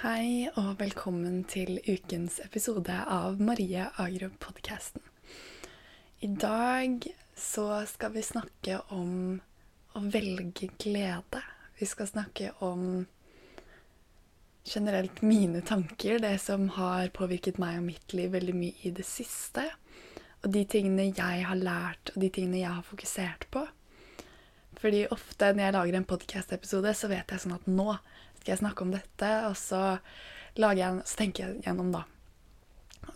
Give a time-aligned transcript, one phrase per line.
[0.00, 5.02] Hei og velkommen til ukens episode av Marie Agro-podkasten.
[6.24, 7.04] I dag
[7.36, 9.10] så skal vi snakke om
[9.92, 11.42] å velge glede.
[11.76, 13.04] Vi skal snakke om
[14.64, 19.04] generelt mine tanker, det som har påvirket meg og mitt liv veldig mye i det
[19.04, 19.66] siste.
[20.40, 23.66] Og de tingene jeg har lært, og de tingene jeg har fokusert på.
[24.80, 27.98] Fordi ofte når jeg lager en podkast-episode, så vet jeg sånn at nå
[28.40, 29.82] skal jeg snakke om dette, og så,
[30.56, 32.06] jeg, så tenker jeg gjennom, da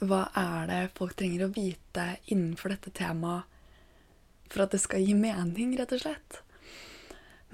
[0.04, 3.50] Hva er det folk trenger å vite innenfor dette temaet
[4.52, 6.40] for at det skal gi mening, rett og slett?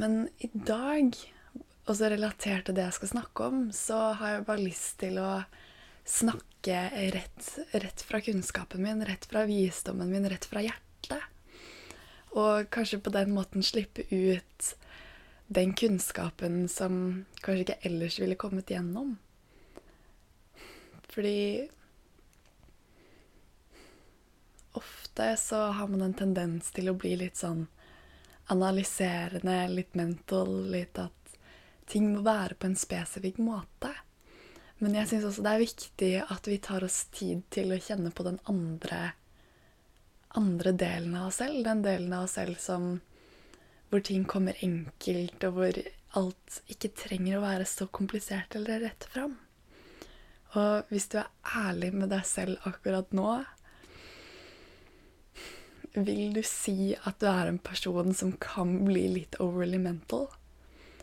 [0.01, 1.15] Men i dag,
[1.91, 5.33] også relatert til det jeg skal snakke om, så har jeg bare lyst til å
[6.09, 6.79] snakke
[7.15, 11.27] rett, rett fra kunnskapen min, rett fra visdommen min, rett fra hjertet.
[12.35, 14.71] Og kanskje på den måten slippe ut
[15.51, 19.17] den kunnskapen som kanskje ikke ellers ville kommet gjennom.
[21.11, 21.67] Fordi
[24.79, 27.65] ofte så har man en tendens til å bli litt sånn
[28.55, 31.35] analyserende, litt mental, litt at
[31.91, 33.91] ting må være på en spesifikk måte.
[34.79, 38.15] Men jeg syns også det er viktig at vi tar oss tid til å kjenne
[38.15, 39.02] på den andre,
[40.39, 41.65] andre delen av oss selv.
[41.67, 43.01] Den delen av oss selv som
[43.91, 45.79] hvor ting kommer enkelt, og hvor
[46.19, 49.37] alt ikke trenger å være så komplisert eller rett fram.
[50.59, 53.38] Og hvis du er ærlig med deg selv akkurat nå,
[55.95, 60.29] vil du si at du er en person som kan bli litt overly mental?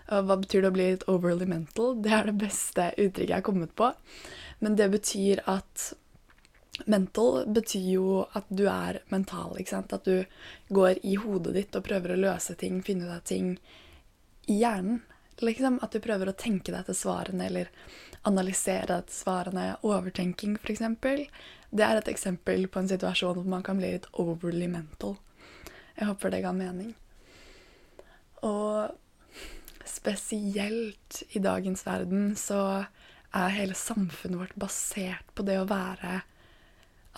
[0.08, 1.98] Og hva betyr det å bli litt overly mental?
[2.04, 3.92] Det er det beste uttrykket jeg har kommet på.
[4.64, 5.90] Men det betyr at
[6.86, 9.58] Mental betyr jo at du er mental.
[9.58, 9.94] ikke sant?
[9.94, 10.26] At du
[10.70, 13.56] går i hodet ditt og prøver å løse ting, finne ut av ting
[14.48, 15.02] i hjernen.
[15.42, 17.72] Liksom At du prøver å tenke deg til svarene eller
[18.26, 19.68] analysere deg til svarene.
[19.86, 20.86] Overtenking, f.eks.
[21.70, 25.18] Det er et eksempel på en situasjon hvor man kan bli litt overly mental.
[25.98, 26.94] Jeg håper det ga mening.
[28.46, 28.94] Og
[29.88, 32.86] spesielt i dagens verden så
[33.36, 36.22] er hele samfunnet vårt basert på det å være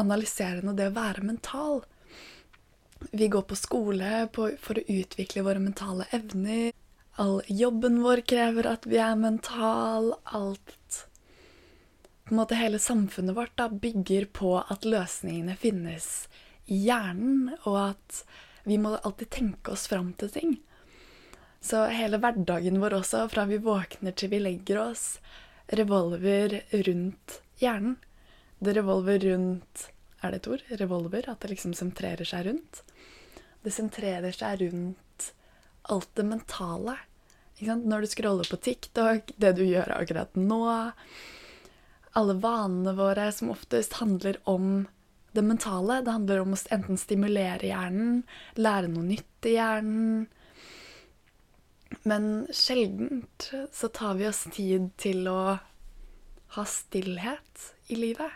[0.01, 1.83] analyserende det å være mental.
[3.11, 6.71] Vi går på skole for å utvikle våre mentale evner.
[7.19, 10.13] All jobben vår krever at vi er mental.
[10.23, 11.05] Alt
[12.29, 16.27] på en måte Hele samfunnet vårt da, bygger på at løsningene finnes
[16.69, 18.19] i hjernen, og at
[18.69, 20.51] vi må alltid tenke oss fram til ting.
[21.57, 25.07] Så hele hverdagen vår også, fra vi våkner til vi legger oss,
[25.73, 27.97] revolver rundt hjernen.
[28.59, 29.89] Det revolver rundt
[30.21, 30.63] Er det et ord?
[30.81, 31.29] Revolver?
[31.31, 32.81] At det liksom sentrerer seg rundt?
[33.63, 35.29] Det sentrerer seg rundt
[35.89, 36.97] alt det mentale.
[37.59, 40.61] Når du scroller på TikTok, det du gjør akkurat nå
[42.19, 44.87] Alle vanene våre som oftest handler om
[45.31, 46.01] det mentale.
[46.01, 48.23] Det handler om å enten stimulere hjernen,
[48.55, 50.27] lære noe nytt i hjernen.
[52.03, 55.57] Men sjeldent så tar vi oss tid til å
[56.55, 58.31] ha stillhet i livet.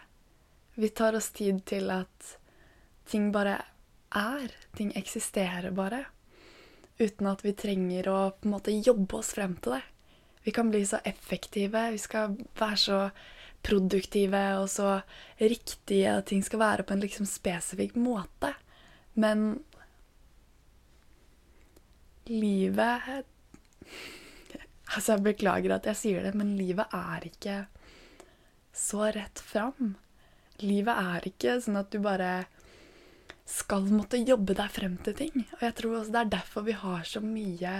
[0.75, 2.33] Vi tar oss tid til at
[3.09, 3.59] ting bare
[4.17, 4.53] er.
[4.77, 6.05] Ting eksisterer bare.
[6.99, 9.83] Uten at vi trenger å på en måte jobbe oss frem til det.
[10.43, 12.99] Vi kan bli så effektive, vi skal være så
[13.63, 14.97] produktive og så
[15.39, 18.51] riktige, at ting skal være på en liksom spesifikk måte.
[19.13, 19.63] Men
[22.27, 23.07] livet
[24.93, 27.55] Altså, jeg beklager at jeg sier det, men livet er ikke
[28.77, 29.95] så rett fram.
[30.61, 32.45] Livet er ikke sånn at du bare
[33.49, 35.47] skal måtte jobbe deg frem til ting.
[35.57, 37.73] Og jeg tror også det er derfor vi har så mye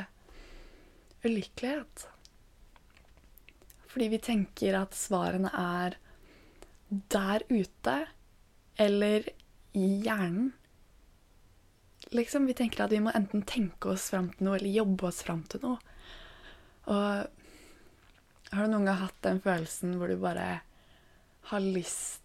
[1.24, 2.08] ulykkelighet.
[3.94, 6.00] Fordi vi tenker at svarene er
[7.14, 7.96] der ute
[8.82, 9.30] eller
[9.78, 10.52] i hjernen.
[12.14, 15.24] Liksom, Vi tenker at vi må enten tenke oss fram til noe eller jobbe oss
[15.26, 15.80] fram til noe.
[16.94, 20.62] Og har du noen gang hatt den følelsen hvor du bare
[21.50, 22.23] har lyst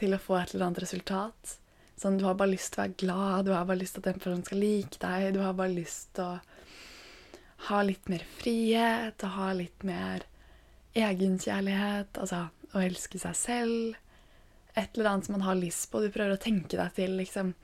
[0.00, 1.56] til å få et eller annet resultat.
[2.00, 4.10] Sånn, Du har bare lyst til å være glad, du har bare lyst til at
[4.10, 5.34] den personen skal like deg.
[5.34, 6.40] Du har bare lyst til å
[7.68, 10.26] ha litt mer frihet, og ha litt mer
[10.94, 12.18] egenkjærlighet.
[12.20, 13.96] Altså å elske seg selv.
[14.74, 16.02] Et eller annet som man har lyst på.
[16.02, 17.54] Du prøver å tenke deg til liksom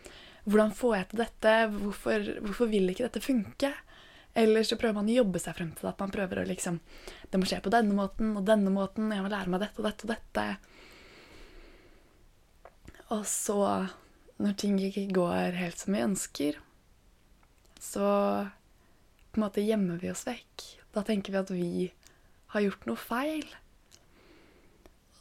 [0.51, 1.55] Hvordan får jeg til dette?
[1.75, 3.75] Hvorfor, hvorfor vil ikke dette funke?
[4.41, 5.93] Eller så prøver man å jobbe seg frem til det.
[5.93, 6.79] At man prøver å liksom
[7.31, 9.11] Det må skje på denne måten og denne måten.
[9.13, 10.47] Jeg må lære meg dette og dette og dette.
[13.11, 13.59] Og så,
[14.39, 16.59] når ting ikke går helt som vi ønsker,
[17.81, 18.11] så
[19.31, 20.67] på en måte gjemmer vi oss vekk.
[20.95, 21.71] Da tenker vi at vi
[22.55, 23.47] har gjort noe feil.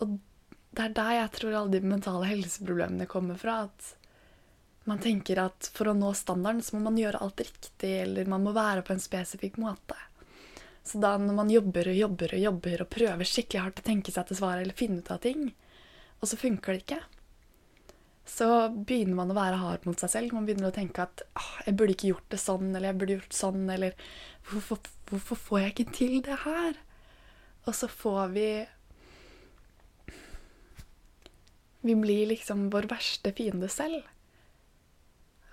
[0.02, 0.18] Og
[0.74, 3.64] det er der jeg tror alle de mentale helseproblemene kommer fra.
[3.70, 8.30] At man tenker at for å nå standarden så må man gjøre alt riktig, eller
[8.30, 9.98] man må være på en spesifikk måte.
[10.86, 14.14] Så da når man jobber og jobber og jobber og prøver skikkelig hardt å tenke
[14.14, 15.52] seg til svaret eller finne ut av ting,
[16.20, 17.02] og så funker det ikke,
[18.30, 20.34] så begynner man å være hard mot seg selv.
[20.36, 23.18] Man begynner å tenke at ah, 'jeg burde ikke gjort det sånn', eller 'jeg burde
[23.18, 23.94] gjort sånn', eller
[24.50, 24.78] hvorfor,
[25.10, 26.78] 'hvorfor får jeg ikke til det her'?
[27.68, 28.68] Og så får vi
[31.82, 34.04] Vi blir liksom vår verste fiende selv.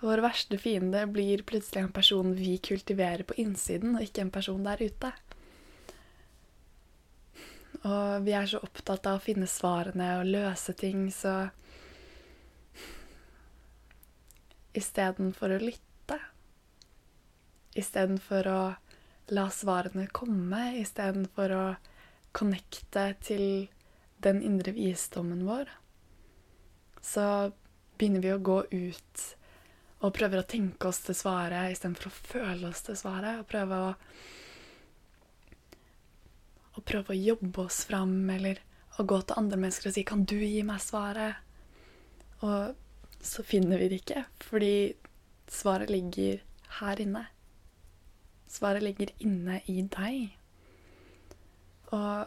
[0.01, 4.65] Vår verste fiende blir plutselig en person vi kultiverer på innsiden, og ikke en person
[4.65, 5.13] der ute.
[7.87, 11.49] Og vi er så opptatt av å finne svarene og løse ting, så
[14.77, 16.19] istedenfor å lytte.
[17.77, 18.61] Istedenfor å
[19.37, 21.65] la svarene komme, istedenfor å
[22.37, 23.47] connecte til
[24.23, 25.71] den indre visdommen vår,
[27.03, 27.27] så
[27.99, 29.27] begynner vi å gå ut
[30.05, 33.41] og prøver å tenke oss til svaret istedenfor å føle oss til svaret.
[33.41, 33.93] Og prøve å,
[36.77, 38.61] å prøve å jobbe oss fram, eller
[39.01, 41.43] å gå til andre mennesker og si 'Kan du gi meg svaret?'
[42.45, 42.77] Og
[43.23, 44.95] så finner vi det ikke, fordi
[45.51, 46.43] svaret ligger
[46.81, 47.27] her inne.
[48.49, 50.31] Svaret ligger inne i deg.
[51.95, 52.27] Og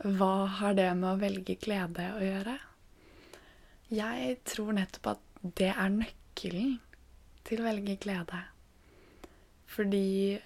[0.00, 2.56] hva har det med å velge glede å gjøre?
[3.90, 5.22] Jeg tror nettopp at
[5.58, 6.78] det er nøkkelen
[7.48, 8.40] til å velge glede.
[9.70, 10.38] Fordi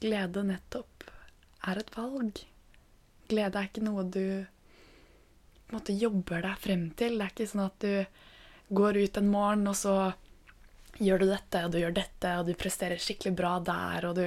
[0.00, 1.04] glede nettopp
[1.68, 2.40] er et valg.
[3.28, 4.46] Glede er ikke noe du
[5.74, 7.18] måte jobber deg frem til.
[7.18, 9.96] Det er ikke sånn at du går ut en morgen, og så
[10.98, 14.26] gjør du dette, og du gjør dette, og du presterer skikkelig bra der, og du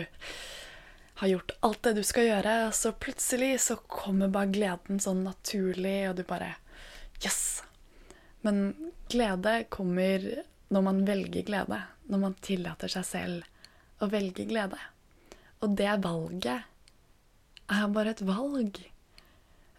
[1.22, 5.26] har gjort alt det du skal gjøre, og så plutselig så kommer bare gleden sånn
[5.28, 6.56] naturlig, og du bare
[7.22, 7.62] Yes!
[8.42, 8.74] Men
[9.12, 10.24] glede kommer
[10.74, 11.78] når man velger glede.
[12.10, 14.80] Når man tillater seg selv å velge glede.
[15.62, 16.66] Og det valget
[17.72, 18.80] er bare et valg.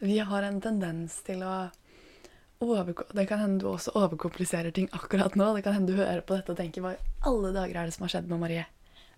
[0.02, 1.70] Vi har en tendens til å
[3.14, 5.48] Det kan hende du også overkompliserer ting akkurat nå.
[5.54, 7.94] Det kan hende du hører på dette og tenker hva i alle dager er det
[7.94, 8.66] som har skjedd med Marie?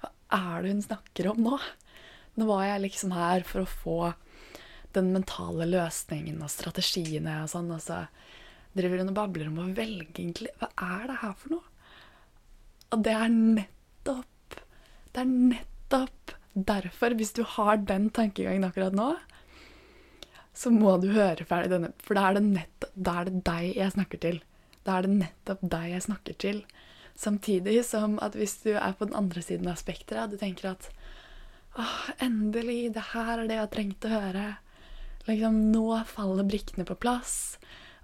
[0.01, 1.59] Hva er det hun snakker om nå?
[2.37, 3.99] Nå var jeg liksom her for å få
[4.97, 8.05] den mentale løsningen og strategiene og sånn, og så
[8.77, 10.71] driver hun og babler om å velge egentlig Hva
[11.01, 11.69] er det her for noe?
[12.95, 14.59] Og det er nettopp
[15.13, 19.15] Det er nettopp derfor, hvis du har den tankegangen akkurat nå,
[20.55, 24.43] så må du høre ferdig denne, for da er er det deg jeg snakker til.
[24.87, 26.61] Da er det nettopp deg jeg snakker til.
[27.19, 30.91] Samtidig som at hvis du er på den andre siden av spekteret, du tenker at
[31.79, 34.47] åh, endelig, det her er det jeg har trengt å høre.
[35.27, 37.57] Liksom, nå faller brikkene på plass.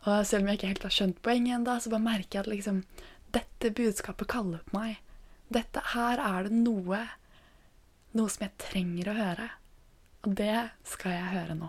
[0.08, 2.52] Og selv om jeg ikke helt har skjønt poenget ennå, så bare merker jeg at
[2.54, 2.84] liksom
[3.30, 4.96] Dette budskapet kaller på meg.
[5.54, 7.04] Dette her er det noe
[8.18, 9.50] Noe som jeg trenger å høre.
[10.26, 10.56] Og det
[10.88, 11.68] skal jeg høre nå.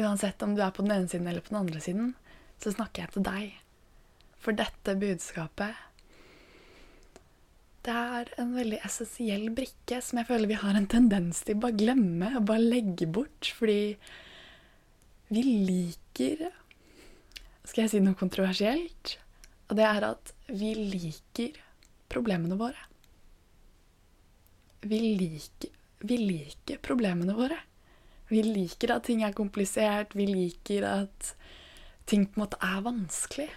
[0.00, 2.14] Uansett om du er på den ene siden eller på den andre siden,
[2.62, 3.58] så snakker jeg til deg.
[4.42, 5.82] For dette budskapet
[7.84, 11.64] det er en veldig essensiell brikke som jeg føler vi har en tendens til å
[11.66, 13.50] bare glemme og bare legge bort.
[13.58, 13.92] Fordi
[15.28, 16.46] vi liker
[17.64, 19.18] skal jeg si noe kontroversielt.
[19.68, 21.60] Og det er at vi liker
[22.12, 22.88] problemene våre.
[24.84, 25.72] Vi liker,
[26.04, 27.60] vi liker problemene våre.
[28.28, 30.14] Vi liker at ting er komplisert.
[30.16, 31.34] Vi liker at
[32.08, 33.50] ting på en måte er vanskelig.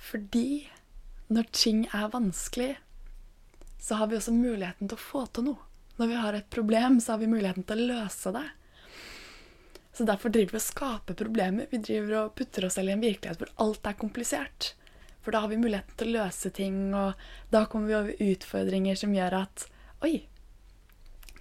[0.00, 0.68] Fordi
[1.30, 2.72] når ting er vanskelig,
[3.80, 5.66] så har vi også muligheten til å få til noe.
[6.00, 8.46] Når vi har et problem, så har vi muligheten til å løse det.
[9.92, 11.68] Så derfor driver vi og skaper problemer.
[11.70, 14.72] Vi driver og putter oss selv i en virkelighet hvor alt er komplisert.
[15.20, 17.20] For da har vi muligheten til å løse ting, og
[17.52, 19.66] da kommer vi over utfordringer som gjør at
[20.00, 20.14] Oi,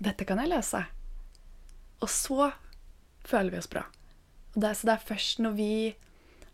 [0.03, 0.81] dette kan jeg løse.
[2.00, 2.51] Og så
[3.27, 3.86] føler vi oss bra.
[4.56, 5.74] Og det, så det er først når vi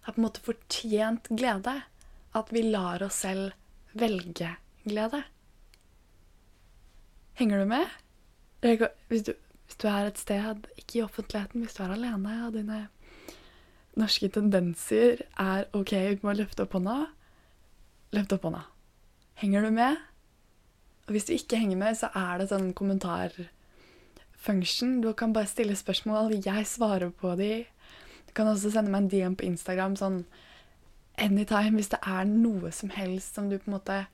[0.05, 1.77] har på en måte fortjent glede,
[2.35, 3.55] at vi lar oss selv
[3.95, 4.51] velge
[4.83, 5.23] glede.
[7.39, 7.89] Henger du med?
[9.09, 9.33] Hvis du
[9.65, 12.87] hvis du er et sted, ikke i offentligheten, hvis du er alene, og dine
[13.97, 16.97] norske tendenser er OK, vi må løfte opp hånda,
[18.13, 18.61] løft opp hånda.
[19.41, 19.97] Henger du med?
[21.07, 22.73] Og hvis du ikke henger med, så er det sånn
[24.45, 25.01] kommentarfunction.
[25.01, 27.65] Du kan bare stille spørsmål, jeg svarer på de.
[28.27, 30.25] Du kan også sende meg en DM på Instagram sånn
[31.17, 34.05] anytime hvis det er noe som helst som du på en måte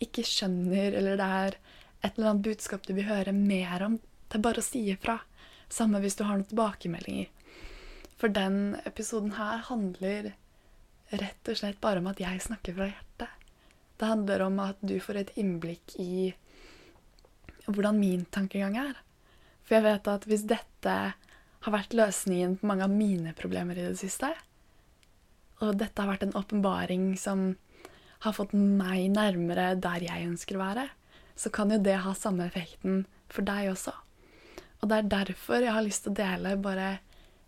[0.00, 1.56] ikke skjønner, eller det er
[2.02, 5.20] et eller annet budskap du vil høre mer om det er bare å si ifra.
[5.68, 7.30] Samme hvis du har noen tilbakemeldinger.
[8.16, 10.32] For den episoden her handler
[11.12, 13.28] rett og slett bare om at jeg snakker fra hjertet.
[13.96, 16.34] Det handler om at du får et innblikk i
[17.66, 18.96] hvordan min tankegang er.
[19.66, 20.96] For jeg vet at hvis dette
[21.66, 24.30] har vært løsningen på mange av mine problemer i det siste,
[25.64, 27.48] og dette har vært en åpenbaring som
[28.24, 30.86] har fått meg nærmere der jeg ønsker å være,
[31.36, 33.92] så kan jo det ha samme effekten for deg også.
[34.80, 36.88] Og det er derfor jeg har lyst til å dele bare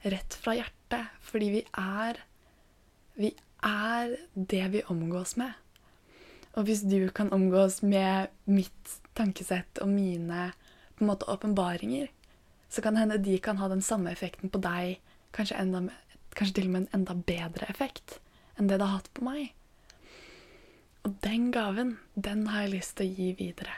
[0.08, 1.14] rett fra hjertet.
[1.20, 2.24] Fordi vi er
[3.18, 3.32] Vi
[3.66, 5.50] er det vi omgås med.
[6.54, 10.52] Og hvis du kan omgås med mitt tankesett og mine
[10.98, 12.10] på en måte åpenbaringer,
[12.68, 14.98] så kan det hende de kan ha den samme effekten på deg,
[15.32, 15.86] kanskje, enda,
[16.36, 18.18] kanskje til og med en enda bedre effekt
[18.58, 19.52] enn det det har hatt på meg.
[21.06, 23.76] Og den gaven, den har jeg lyst til å gi videre.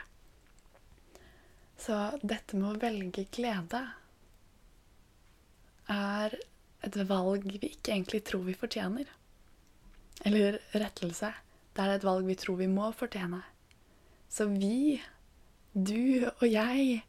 [1.81, 3.81] Så dette med å velge glede
[5.91, 6.35] er
[6.85, 9.07] et valg vi ikke egentlig tror vi fortjener.
[10.25, 11.31] Eller rettelse.
[11.73, 13.41] Det er et valg vi tror vi må fortjene.
[14.31, 14.99] Så vi,
[15.73, 17.01] du og jeg,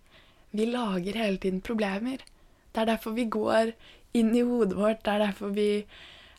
[0.53, 2.23] vi lager hele tiden problemer.
[2.73, 3.75] Det er derfor vi går
[4.17, 5.03] inn i hodet vårt.
[5.05, 5.85] Det er derfor vi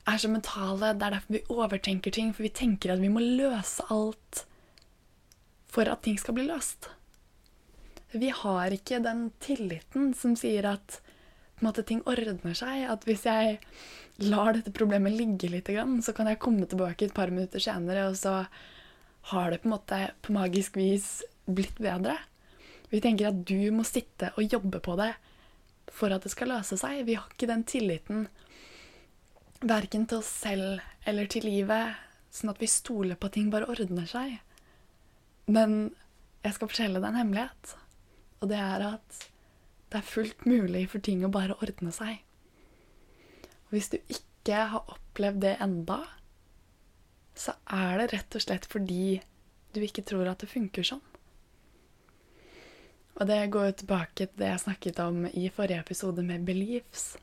[0.07, 0.93] er så mentale.
[0.93, 2.33] Det er derfor vi overtenker ting.
[2.33, 4.45] For vi tenker at vi må løse alt
[5.73, 6.91] for at ting skal bli løst.
[8.13, 10.99] Vi har ikke den tilliten som sier at
[11.63, 12.85] måte, ting ordner seg.
[12.91, 13.57] At hvis jeg
[14.21, 15.71] lar dette problemet ligge litt,
[16.05, 18.43] så kan jeg komme tilbake et par minutter senere, og så
[19.33, 22.19] har det på en måte på magisk vis blitt bedre.
[22.93, 25.11] Vi tenker at du må sitte og jobbe på det
[25.93, 27.01] for at det skal løse seg.
[27.07, 28.27] Vi har ikke den tilliten
[29.63, 31.97] verken til oss selv eller til livet,
[32.33, 34.37] sånn at vi stoler på at ting bare ordner seg.
[35.49, 35.93] Men
[36.43, 37.75] jeg skal fortelle deg en hemmelighet,
[38.43, 39.23] og det er at
[39.93, 42.19] det er fullt mulig for ting å bare ordne seg.
[43.67, 46.01] Og hvis du ikke har opplevd det enda,
[47.37, 49.21] så er det rett og slett fordi
[49.73, 51.03] du ikke tror at det funker sånn.
[53.13, 57.13] Og det går jo tilbake til det jeg snakket om i forrige episode med beliefs.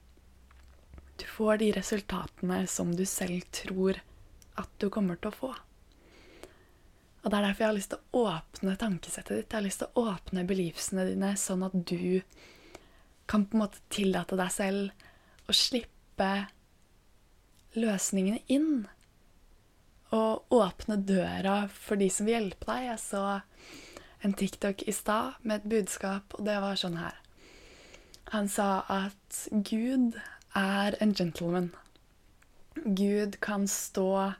[1.18, 3.98] Du får de resultatene som du selv tror
[4.60, 5.50] at du kommer til å få.
[7.20, 9.50] Og det er derfor jeg har lyst til å åpne tankesettet ditt.
[9.50, 12.22] Jeg har lyst til å åpne beliefsene dine, sånn at du
[13.28, 16.30] kan på en måte tillate deg selv å slippe
[17.76, 18.86] løsningene inn.
[20.16, 22.88] Og åpne døra for de som vil hjelpe deg.
[22.88, 23.24] Jeg så
[24.20, 27.16] en TikTok i stad med et budskap, og det var sånn her.
[28.34, 30.18] Han sa at Gud
[30.56, 31.70] er en gentleman.
[32.84, 34.32] Gud kan stå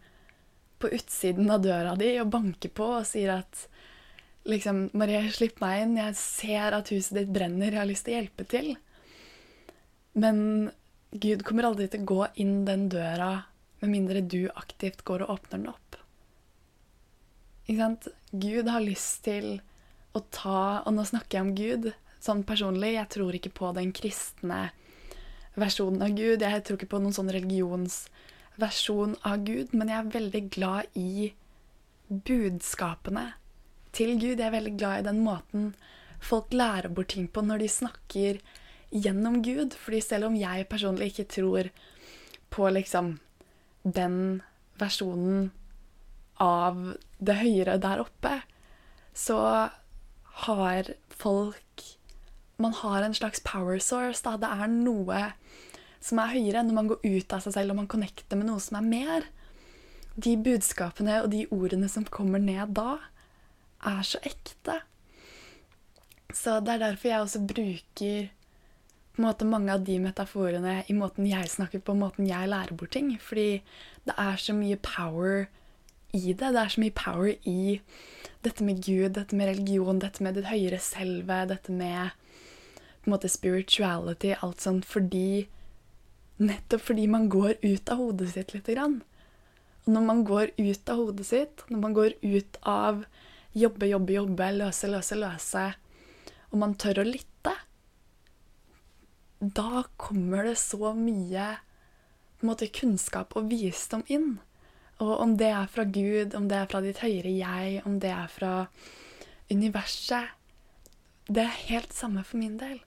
[0.80, 3.66] på utsiden av døra di og banke på og sier at
[4.48, 5.96] liksom, 'Marie, slipp meg inn.
[6.00, 7.72] Jeg ser at huset ditt brenner.
[7.72, 8.76] Jeg har lyst til å hjelpe til.'
[10.20, 10.70] Men
[11.10, 13.44] Gud kommer aldri til å gå inn den døra
[13.80, 15.96] med mindre du aktivt går og åpner den opp.
[17.66, 18.08] Ikke sant?
[18.30, 19.60] Gud har lyst til
[20.16, 21.90] å ta Og nå snakker jeg om Gud
[22.20, 22.96] sånn personlig.
[22.96, 24.70] Jeg tror ikke på den kristne
[25.58, 26.42] versjonen av Gud.
[26.42, 31.30] Jeg tror ikke på noen sånn religionsversjon av Gud, men jeg er veldig glad i
[32.10, 33.30] budskapene
[33.96, 34.38] til Gud.
[34.38, 35.72] Jeg er veldig glad i den måten
[36.20, 38.40] folk lærer bort ting på når de snakker
[38.90, 39.74] gjennom Gud.
[39.78, 41.70] Fordi selv om jeg personlig ikke tror
[42.50, 43.16] på liksom
[43.82, 44.42] den
[44.80, 45.50] versjonen
[46.40, 46.78] av
[47.20, 48.40] det høyere der oppe,
[49.16, 49.38] så
[50.46, 51.66] har folk
[52.60, 54.20] Man har en slags power source.
[54.20, 54.36] Da.
[54.36, 55.20] Det er noe
[56.04, 58.60] som er høyere når man går ut av seg selv og man connecter med noe
[58.60, 59.28] som er mer.
[60.20, 62.98] De budskapene og de ordene som kommer ned da,
[63.88, 64.82] er så ekte.
[66.36, 68.28] Så det er derfor jeg også bruker
[69.20, 73.12] måte mange av de metaforene i måten jeg snakker på, måten jeg lærer bort ting.
[73.20, 73.62] Fordi
[74.06, 75.48] det er så mye power
[76.16, 76.50] i det.
[76.52, 77.80] Det er så mye power i
[78.44, 82.14] dette med Gud, dette med religion, dette med det høyere selve, dette med
[83.00, 85.48] på en måte spirituality, alt sånt, fordi
[86.40, 89.00] Nettopp fordi man går ut av hodet sitt lite grann.
[89.84, 93.02] Og når man går ut av hodet sitt, når man går ut av
[93.52, 95.64] jobbe, jobbe, jobbe, løse, løse, løse,
[96.48, 97.52] og man tør å lytte,
[99.40, 101.50] da kommer det så mye
[102.44, 104.38] måte, kunnskap og visdom inn.
[105.00, 108.12] Og om det er fra Gud, om det er fra ditt høyere jeg, om det
[108.12, 108.54] er fra
[109.50, 110.36] universet
[111.30, 112.80] Det er helt samme for min del.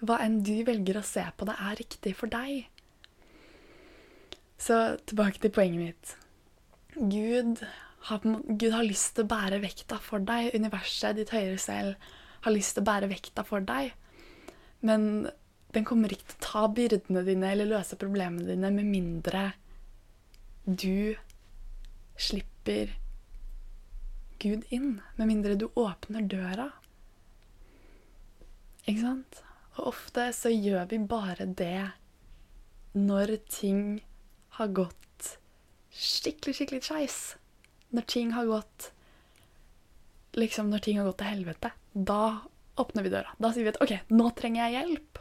[0.00, 2.68] Hva enn du velger å se på, det er riktig for deg.
[4.60, 6.14] Så tilbake til poenget mitt.
[6.96, 7.60] Gud
[8.08, 10.54] har, Gud har lyst til å bære vekta for deg.
[10.56, 12.08] Universet, ditt høyere selv,
[12.46, 13.92] har lyst til å bære vekta for deg.
[14.80, 15.28] Men
[15.76, 19.50] den kommer ikke til å ta byrdene dine eller løse problemene dine med mindre
[20.66, 21.14] du
[22.18, 22.90] slipper
[24.38, 25.00] Gud inn.
[25.16, 26.70] Med mindre du åpner døra.
[28.86, 29.40] Ikke sant?
[29.76, 31.86] Og ofte så gjør vi bare det
[32.96, 34.00] når ting
[34.56, 35.30] har gått
[35.92, 37.18] skikkelig, skikkelig skeis.
[37.94, 38.92] Når ting har gått
[40.36, 41.70] Liksom når ting har gått til helvete.
[41.94, 42.44] Da
[42.76, 43.30] åpner vi døra.
[43.40, 45.20] Da sier vi at OK, nå trenger jeg hjelp.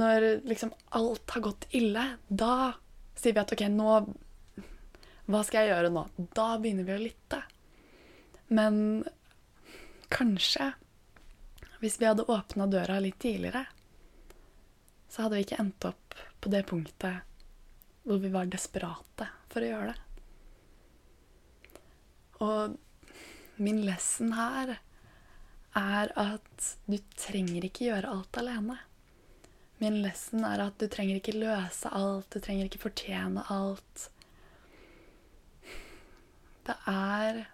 [0.00, 2.72] Når liksom alt har gått ille, da
[3.20, 3.94] sier vi at OK, nå
[5.30, 6.04] Hva skal jeg gjøre nå?
[6.34, 7.42] Da begynner vi å lytte.
[8.50, 9.04] Men
[10.10, 10.72] kanskje
[11.80, 13.64] hvis vi hadde åpna døra litt tidligere,
[15.08, 17.22] så hadde vi ikke endt opp på det punktet
[18.04, 20.00] hvor vi var desperate for å gjøre det.
[22.40, 22.76] Og
[23.60, 24.78] min lesson her
[25.76, 28.78] er at du trenger ikke gjøre alt alene.
[29.80, 34.10] Min lesson er at du trenger ikke løse alt, du trenger ikke fortjene alt.
[36.68, 37.46] Det er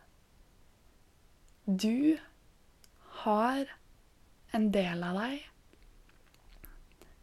[1.66, 2.18] Du
[3.23, 3.71] har
[4.54, 5.45] en del av deg.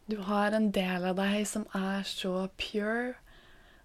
[0.08, 3.14] Du har en del av deg som er så pure,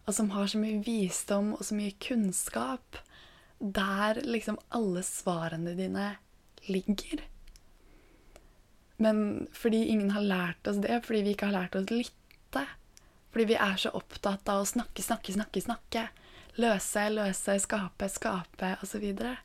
[0.08, 3.00] og som har så mye visdom og så mye kunnskap
[3.60, 6.14] der liksom alle svarene dine
[6.68, 7.24] ligger.
[9.00, 12.66] Men fordi ingen har lært oss det, fordi vi ikke har lært oss lytte,
[13.32, 16.04] fordi vi er så opptatt av å snakke, snakke, snakke, snakke,
[16.60, 19.38] løse, løse, skape, skape osv., så, videre,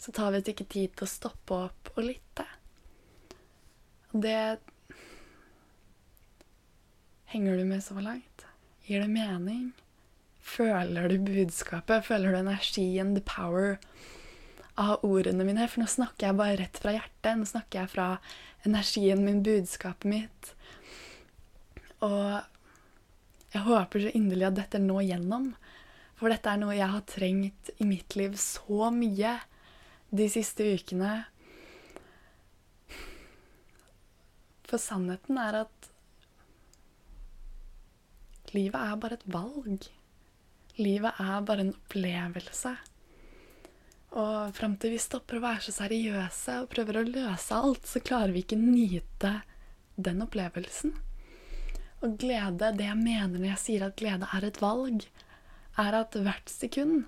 [0.00, 2.48] så tar vi oss ikke tid til å stoppe opp og lytte.
[4.12, 4.40] Det
[7.28, 8.46] Henger du med så langt?
[8.88, 9.74] Gir det mening?
[10.40, 12.06] Føler du budskapet?
[12.06, 13.76] Føler du energien, the power
[14.78, 15.66] av ordene mine?
[15.70, 17.32] For nå snakker jeg bare rett fra hjertet.
[17.38, 18.08] Nå snakker jeg fra
[18.68, 20.52] energien min, budskapet mitt.
[22.04, 22.38] Og
[23.54, 25.50] jeg håper så inderlig at dette når gjennom.
[26.18, 29.36] For dette er noe jeg har trengt i mitt liv så mye
[30.10, 31.12] de siste ukene.
[34.68, 35.88] For sannheten er at
[38.54, 39.88] livet er bare et valg.
[40.78, 42.74] Livet er bare en opplevelse.
[44.16, 48.00] Og fram til vi stopper å være så seriøse og prøver å løse alt, så
[48.00, 49.34] klarer vi ikke nyte
[50.00, 50.94] den opplevelsen.
[52.00, 55.04] Og glede, det jeg mener når jeg sier at glede er et valg,
[55.78, 57.04] er at hvert sekund,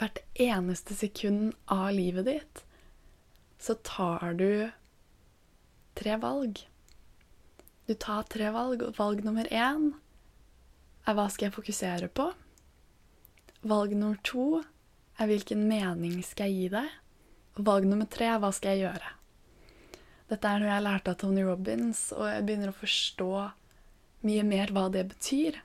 [0.00, 2.64] hvert eneste sekund av livet ditt,
[3.60, 4.70] så tar du
[5.98, 6.62] tre valg.
[7.90, 9.90] Du tar tre valg, og valg nummer én
[11.04, 12.30] er hva skal jeg fokusere på?
[13.66, 14.62] Valg nummer to
[15.20, 16.92] er hvilken mening skal jeg gi deg?
[17.60, 19.16] Valg nummer tre hva skal jeg gjøre?
[20.30, 23.32] Dette er noe jeg lærte av Tony Robins, og jeg begynner å forstå
[24.28, 25.58] mye mer hva det betyr.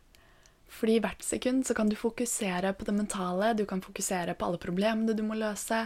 [0.75, 4.59] Fordi hvert sekund så kan du fokusere på det mentale, du kan fokusere på alle
[4.59, 5.85] problemene du må løse,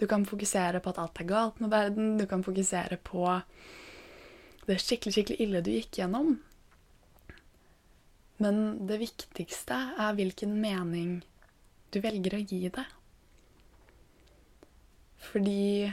[0.00, 3.28] du kan fokusere på at alt er galt med verden, du kan fokusere på
[4.64, 6.34] det skikkelig, skikkelig ille du gikk gjennom.
[8.42, 11.20] Men det viktigste er hvilken mening
[11.94, 12.88] du velger å gi det.
[15.24, 15.92] Fordi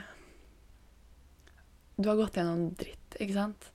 [1.95, 3.71] du har gått gjennom dritt, ikke sant?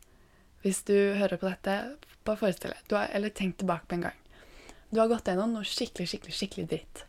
[0.65, 1.75] Hvis du hører på dette,
[2.27, 4.23] bare forestill deg, eller tenk tilbake på en gang.
[4.91, 7.05] Du har gått gjennom noe skikkelig, skikkelig, skikkelig dritt.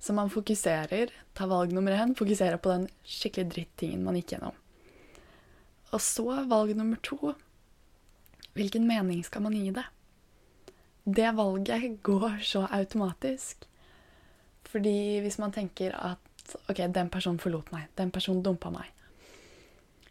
[0.00, 4.56] Så man fokuserer, tar valg nummer én, fokuserer på den skikkelig dritt-tingen man gikk gjennom.
[5.90, 7.34] Og så valg nummer to.
[8.56, 9.86] Hvilken mening skal man gi det?
[11.04, 13.66] det valget går så automatisk.
[14.64, 16.18] Fordi hvis man tenker at
[16.68, 18.88] OK, den personen forlot meg, den personen dumpa meg,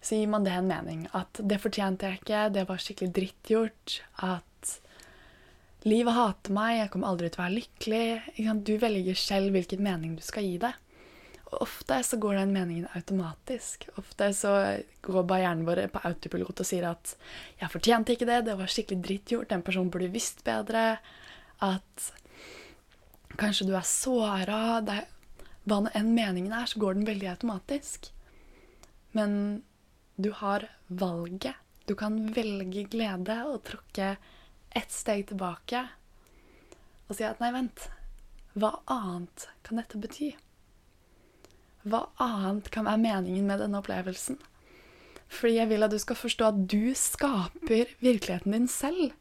[0.02, 1.08] så gir man det en mening.
[1.18, 3.96] At det fortjente jeg ikke, det var skikkelig drittgjort.
[4.24, 4.76] At
[5.84, 8.62] livet hater meg, jeg kommer aldri til å være lykkelig.
[8.64, 10.72] Du velger selv hvilken mening du skal gi det.
[11.50, 13.88] Og ofte så går den meningen automatisk.
[14.00, 14.54] Ofte så
[15.04, 17.16] går bare hjernen vår på autopilot og sier at
[17.60, 21.00] 'jeg fortjente ikke det, det var skikkelig drittgjort, den personen burde visst bedre',
[21.60, 22.12] at
[23.36, 24.80] kanskje du er såra
[25.68, 28.12] Hva nå enn meningen er, så går den veldig automatisk.
[29.18, 29.64] Men
[30.16, 31.56] du har valget.
[31.90, 34.16] Du kan velge glede og tråkke
[34.78, 35.88] ett steg tilbake
[37.10, 37.88] og si at 'nei, vent',
[38.54, 40.36] hva annet kan dette bety?
[41.88, 44.40] hva annet kan være meningen med denne opplevelsen?
[45.30, 49.14] Fordi jeg vil at du skal forstå at du skaper virkeligheten din selv.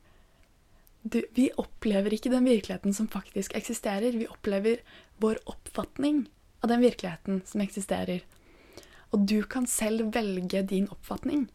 [1.03, 4.17] Du, vi opplever ikke den virkeligheten som faktisk eksisterer.
[4.19, 4.83] Vi opplever
[5.23, 6.27] vår oppfatning
[6.61, 8.25] av den virkeligheten som eksisterer.
[9.15, 11.47] Og du kan selv velge din oppfatning.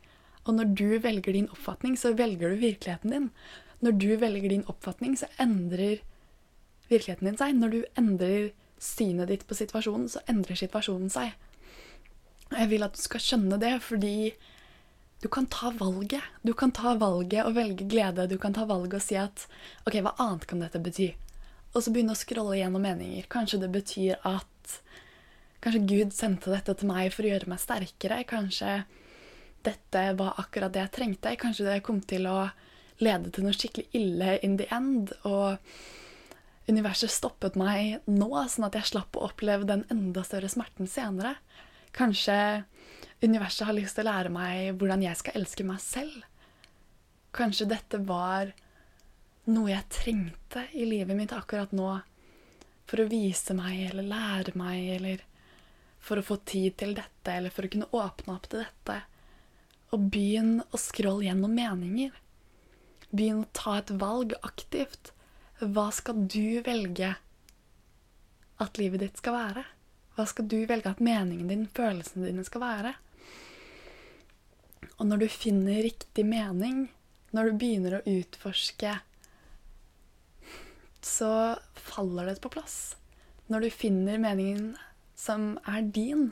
[0.43, 3.29] Og når du velger din oppfatning, så velger du virkeligheten din.
[3.83, 6.01] Når du velger din oppfatning, så endrer
[6.89, 7.55] virkeligheten din seg.
[7.59, 8.51] Når du endrer
[8.83, 11.35] synet ditt på situasjonen, så endrer situasjonen seg.
[12.51, 14.33] Og jeg vil at du skal skjønne det, fordi
[15.23, 16.21] du kan ta valget.
[16.41, 18.25] Du kan ta valget og velge glede.
[18.27, 19.45] Du kan ta valget og si at
[19.87, 21.13] OK, hva annet kan dette bety?
[21.71, 23.29] Og så begynne å scrolle gjennom meninger.
[23.31, 24.49] Kanskje det betyr at
[25.63, 28.17] Kanskje Gud sendte dette til meg for å gjøre meg sterkere.
[28.27, 28.81] Kanskje
[29.63, 31.37] dette var akkurat det jeg trengte.
[31.39, 32.49] Kanskje det kom til å
[32.99, 35.15] lede til noe skikkelig ille in the end.
[35.23, 35.55] Og
[36.67, 41.37] universet stoppet meg nå, sånn at jeg slapp å oppleve den enda større smerten senere.
[41.95, 42.35] Kanskje
[43.23, 46.23] universet har lyst til å lære meg hvordan jeg skal elske meg selv.
[47.33, 48.51] Kanskje dette var
[49.49, 51.89] noe jeg trengte i livet mitt akkurat nå
[52.87, 55.23] for å vise meg eller lære meg eller
[56.03, 58.99] for å få tid til dette eller for å kunne åpne opp til dette.
[59.95, 62.11] Og begynn å scrolle gjennom meninger.
[63.13, 65.13] Begynn å ta et valg aktivt.
[65.61, 67.13] Hva skal du velge
[68.63, 69.65] at livet ditt skal være?
[70.17, 72.93] Hva skal du velge at meningen din, følelsene dine, skal være?
[75.03, 76.85] Og når du finner riktig mening,
[77.35, 78.93] når du begynner å utforske,
[81.03, 81.31] så
[81.75, 82.95] faller det på plass.
[83.51, 84.69] Når du finner meningen
[85.19, 86.29] som er din,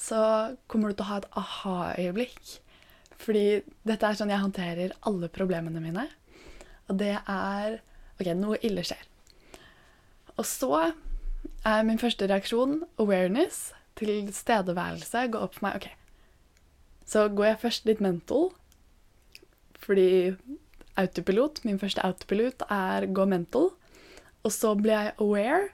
[0.00, 0.22] så
[0.64, 2.54] kommer du til å ha et aha-øyeblikk.
[3.20, 3.44] Fordi
[3.84, 6.08] dette er sånn jeg håndterer alle problemene mine.
[6.88, 7.78] Og det er
[8.16, 9.04] OK, noe ille skjer.
[10.38, 10.72] Og så
[11.68, 15.82] er min første reaksjon awareness, til stedeværelse, gå opp for meg.
[15.82, 15.97] OK.
[17.08, 18.50] Så går jeg først litt mental,
[19.80, 20.36] fordi
[20.98, 23.70] autopilot, min første autopilot, er gå mental.
[24.44, 25.68] Og så blir jeg aware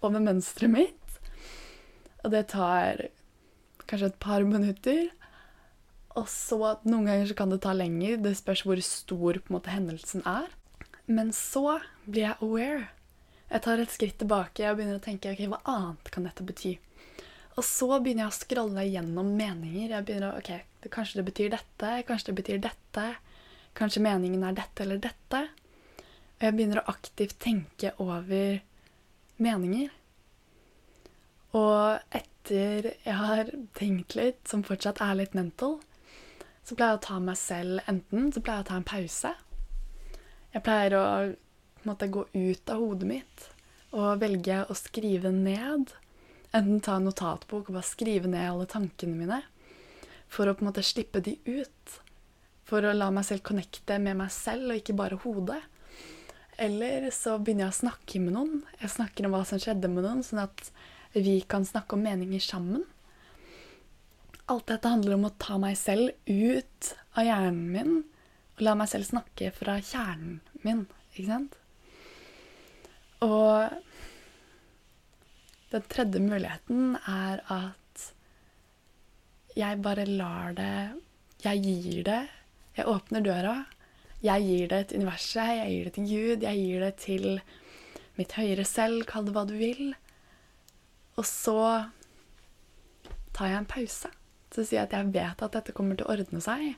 [0.00, 1.18] over mønsteret mitt.
[2.24, 3.08] Og det tar
[3.90, 5.10] kanskje et par minutter.
[6.18, 8.18] Og så Noen ganger så kan det ta lenger.
[8.22, 10.48] Det spørs hvor stor på en måte, hendelsen er.
[11.10, 12.88] Men så blir jeg aware.
[13.50, 16.76] Jeg tar et skritt tilbake og begynner å tenke ok, hva annet kan dette bety.
[17.58, 19.90] Og så begynner jeg å scrolle gjennom meninger.
[19.90, 20.52] Jeg begynner å, ok,
[20.88, 23.06] Kanskje det betyr dette, kanskje det betyr dette.
[23.76, 25.42] Kanskje meningen er dette eller dette.
[26.38, 28.62] Og jeg begynner å aktivt tenke over
[29.36, 29.90] meninger.
[31.52, 35.80] Og etter jeg har tenkt litt, som fortsatt er litt mental,
[36.64, 39.32] så pleier jeg å ta meg selv enten så pleier jeg å ta en pause.
[40.54, 41.06] Jeg pleier å
[41.84, 43.48] måtte gå ut av hodet mitt
[43.90, 45.92] og velge å skrive ned.
[46.50, 49.40] Enten ta en notatbok og bare skrive ned alle tankene mine.
[50.30, 51.98] For å på en måte slippe de ut.
[52.66, 55.60] For å la meg selv connecte med meg selv og ikke bare hodet.
[56.60, 58.64] Eller så begynner jeg å snakke med noen.
[58.82, 60.66] Jeg snakker om hva som skjedde med noen, sånn at
[61.14, 62.84] vi kan snakke om meninger sammen.
[64.50, 68.00] Alt dette handler om å ta meg selv ut av hjernen min
[68.60, 70.82] og la meg selv snakke fra kjernen min,
[71.14, 71.54] ikke sant?
[73.24, 73.72] Og
[75.70, 78.06] den tredje muligheten er at
[79.56, 80.72] jeg bare lar det
[81.40, 82.22] Jeg gir det.
[82.76, 83.54] Jeg åpner døra.
[84.20, 87.24] Jeg gir det til universet, jeg gir det til Gud, jeg gir det til
[88.18, 89.94] mitt høyere selv, kall det hva du vil.
[91.16, 91.56] Og så
[93.32, 94.10] tar jeg en pause.
[94.52, 96.74] Så sier jeg at jeg vet at dette kommer til å ordne seg.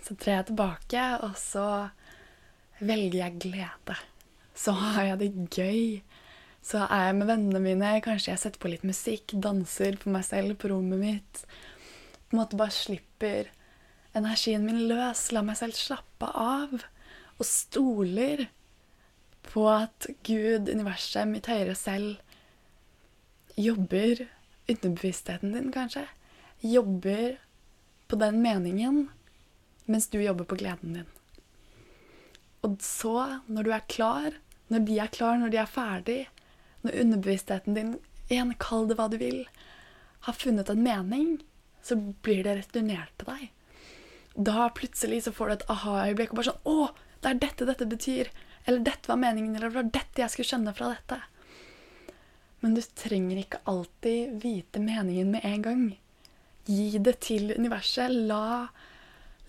[0.00, 1.66] Så trer jeg tilbake, og så
[2.80, 3.98] velger jeg glede.
[4.56, 6.00] Så har jeg det gøy.
[6.66, 10.24] Så er jeg med vennene mine, kanskje jeg setter på litt musikk, danser for meg
[10.26, 11.42] selv på rommet mitt.
[12.26, 13.52] På en måte bare slipper
[14.18, 16.74] energien min løs, la meg selv slappe av.
[17.36, 18.48] Og stoler
[19.46, 22.16] på at Gud, universet, mitt høyere selv
[23.56, 24.26] jobber
[24.66, 26.06] underbevisstheten din, kanskje.
[26.66, 27.36] Jobber
[28.10, 29.04] på den meningen
[29.86, 31.10] mens du jobber på gleden din.
[32.66, 34.34] Og så, når du er klar,
[34.66, 36.24] når de er klar, når de er ferdig,
[36.86, 37.92] når underbevisstheten din,
[38.30, 39.44] igjen kall det hva du vil,
[40.26, 41.36] har funnet en mening,
[41.82, 43.44] så blir det returnert til deg.
[44.36, 46.90] Da plutselig så får du et aha-øyeblikk og bare sånn Å,
[47.22, 48.30] det er dette dette betyr.
[48.66, 51.20] Eller dette var meningen, eller det var dette jeg skulle skjønne fra dette.
[52.60, 55.86] Men du trenger ikke alltid vite meningen med en gang.
[56.66, 58.10] Gi det til universet.
[58.28, 58.66] La,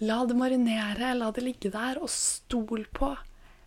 [0.06, 3.16] la det marinere, la det ligge der, og stol på.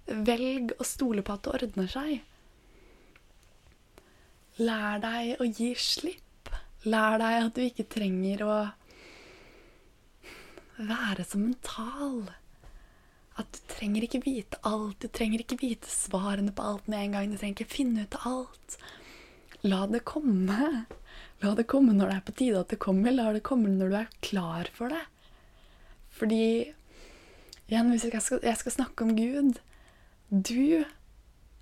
[0.07, 2.21] Velg å stole på at det ordner seg.
[4.61, 6.51] Lær deg å gi slipp.
[6.85, 8.57] Lær deg at du ikke trenger å
[10.81, 12.23] være så mental.
[13.41, 14.99] At du trenger ikke vite alt.
[15.01, 17.33] Du trenger ikke vite svarene på alt med en gang.
[17.33, 18.77] Du trenger ikke finne ut av alt.
[19.65, 20.87] La det komme.
[21.41, 23.17] La det komme når det er på tide at det kommer.
[23.17, 25.03] La det komme når du er klar for det.
[26.13, 26.45] Fordi
[27.71, 29.61] igjen, hvis jeg skal, jeg skal snakke om Gud
[30.31, 30.85] Du,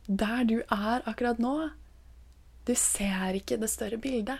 [0.09, 1.71] der du er akkurat nå,
[2.69, 4.39] du ser ikke det større bildet.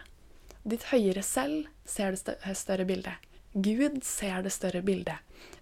[0.69, 3.17] Ditt høyere selv ser det større bildet.
[3.55, 5.17] Gud ser det større bildet.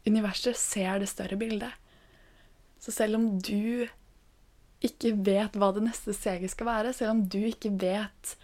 [0.07, 1.71] Universet ser det større bildet.
[2.83, 3.87] Så selv om du
[4.85, 8.35] ikke vet hva det neste steget skal være, selv om du ikke vet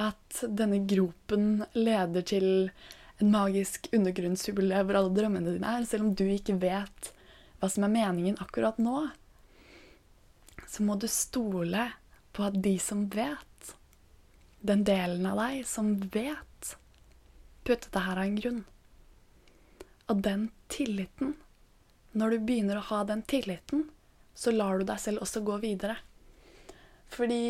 [0.00, 2.46] at denne gropen leder til
[3.20, 7.12] en magisk undergrunnshule hvor alle drømmene dine er, selv om du ikke vet
[7.60, 9.10] hva som er meningen akkurat nå,
[10.66, 11.90] så må du stole
[12.32, 13.74] på at de som vet,
[14.60, 16.76] den delen av deg som vet,
[17.66, 18.62] putte det her av en grunn.
[20.10, 21.34] Og den tilliten,
[22.12, 23.88] når du begynner å ha den tilliten,
[24.34, 25.96] så lar du deg selv også gå videre.
[27.12, 27.42] Fordi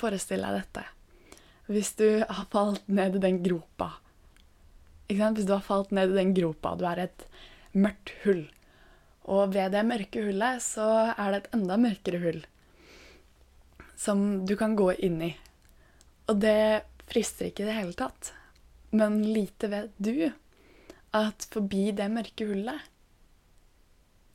[0.00, 0.84] Forestill deg dette.
[1.70, 3.92] Hvis du har falt ned i den gropa
[5.10, 7.26] Hvis du har falt ned i den gropa, du er et
[7.72, 8.44] mørkt hull.
[9.30, 12.40] Og ved det mørke hullet så er det et enda mørkere hull
[14.00, 15.34] som du kan gå inn i.
[16.32, 18.32] Og det frister ikke i det hele tatt.
[18.96, 20.30] Men lite vet du
[21.16, 22.88] at forbi det mørke hullet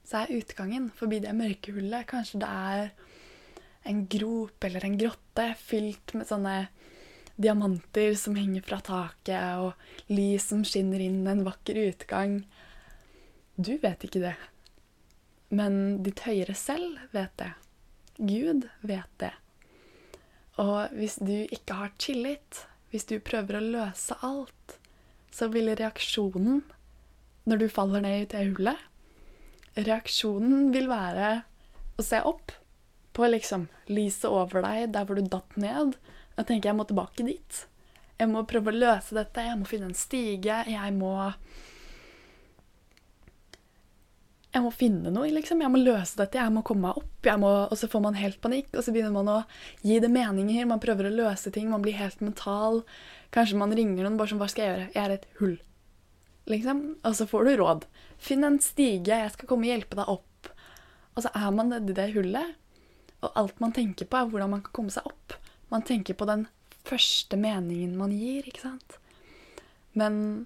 [0.05, 2.89] så er utgangen forbi det mørke hullet Kanskje det er
[3.89, 6.55] en grop eller en grotte fylt med sånne
[7.35, 12.39] diamanter som henger fra taket, og lys som skinner inn en vakker utgang.
[13.59, 14.35] Du vet ikke det.
[15.53, 17.51] Men ditt høyere selv vet det.
[18.17, 19.33] Gud vet det.
[20.61, 24.77] Og hvis du ikke har tillit, hvis du prøver å løse alt,
[25.35, 26.61] så vil reaksjonen
[27.45, 28.79] når du faller ned i det hullet,
[29.75, 31.31] reaksjonen vil være
[31.99, 32.55] å se opp
[33.15, 35.95] på liksom lyset over deg der hvor du datt ned.
[36.35, 37.59] Da tenker jeg jeg må tilbake dit.
[38.19, 39.43] Jeg må prøve å løse dette.
[39.43, 40.61] Jeg må finne en stige.
[40.71, 41.13] Jeg må
[44.55, 45.59] Jeg må finne noe, liksom.
[45.61, 46.39] Jeg må løse dette.
[46.39, 47.29] Jeg må komme meg opp.
[47.41, 49.37] Må, og så får man helt panikk, og så begynner man å
[49.83, 50.65] gi det meninger.
[50.69, 51.67] Man prøver å løse ting.
[51.73, 52.85] Man blir helt mental.
[53.35, 54.91] Kanskje man ringer noen bare som Hva skal jeg gjøre?
[54.95, 55.57] Jeg er et hull
[56.45, 56.95] liksom.
[57.03, 57.85] Og så får du råd.
[58.21, 60.51] Finn en stige, jeg skal komme og hjelpe deg opp.
[61.15, 62.55] Og så er man nedi det hullet,
[63.23, 65.37] og alt man tenker på, er hvordan man kan komme seg opp.
[65.71, 66.45] Man tenker på den
[66.85, 68.99] første meningen man gir, ikke sant.
[69.95, 70.45] Men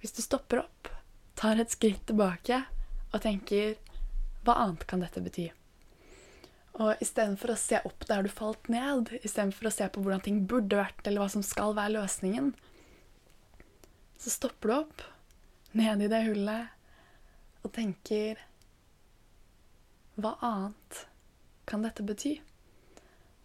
[0.00, 0.90] hvis du stopper opp,
[1.36, 2.62] tar et skritt tilbake
[3.16, 3.76] og tenker
[4.46, 5.48] Hva annet kan dette bety?
[6.76, 10.42] Og istedenfor å se opp der du falt ned, istedenfor å se på hvordan ting
[10.48, 12.50] burde vært, eller hva som skal være løsningen,
[14.20, 15.04] så stopper du opp
[15.76, 18.42] nede i det hullet og tenker
[20.16, 21.00] Hva annet
[21.68, 22.36] kan dette bety?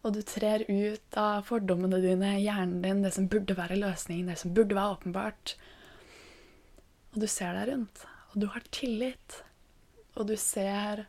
[0.02, 4.40] Og du trer ut av fordommene dine, hjernen din, det som burde være løsningen, det
[4.42, 5.56] som burde være åpenbart.
[7.14, 9.42] Og du ser deg rundt, og du har tillit.
[10.16, 11.06] Og du ser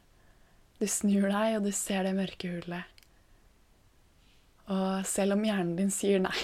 [0.80, 3.02] Du snur deg, og du ser det mørke hullet.
[4.72, 6.34] Og selv om hjernen din sier nei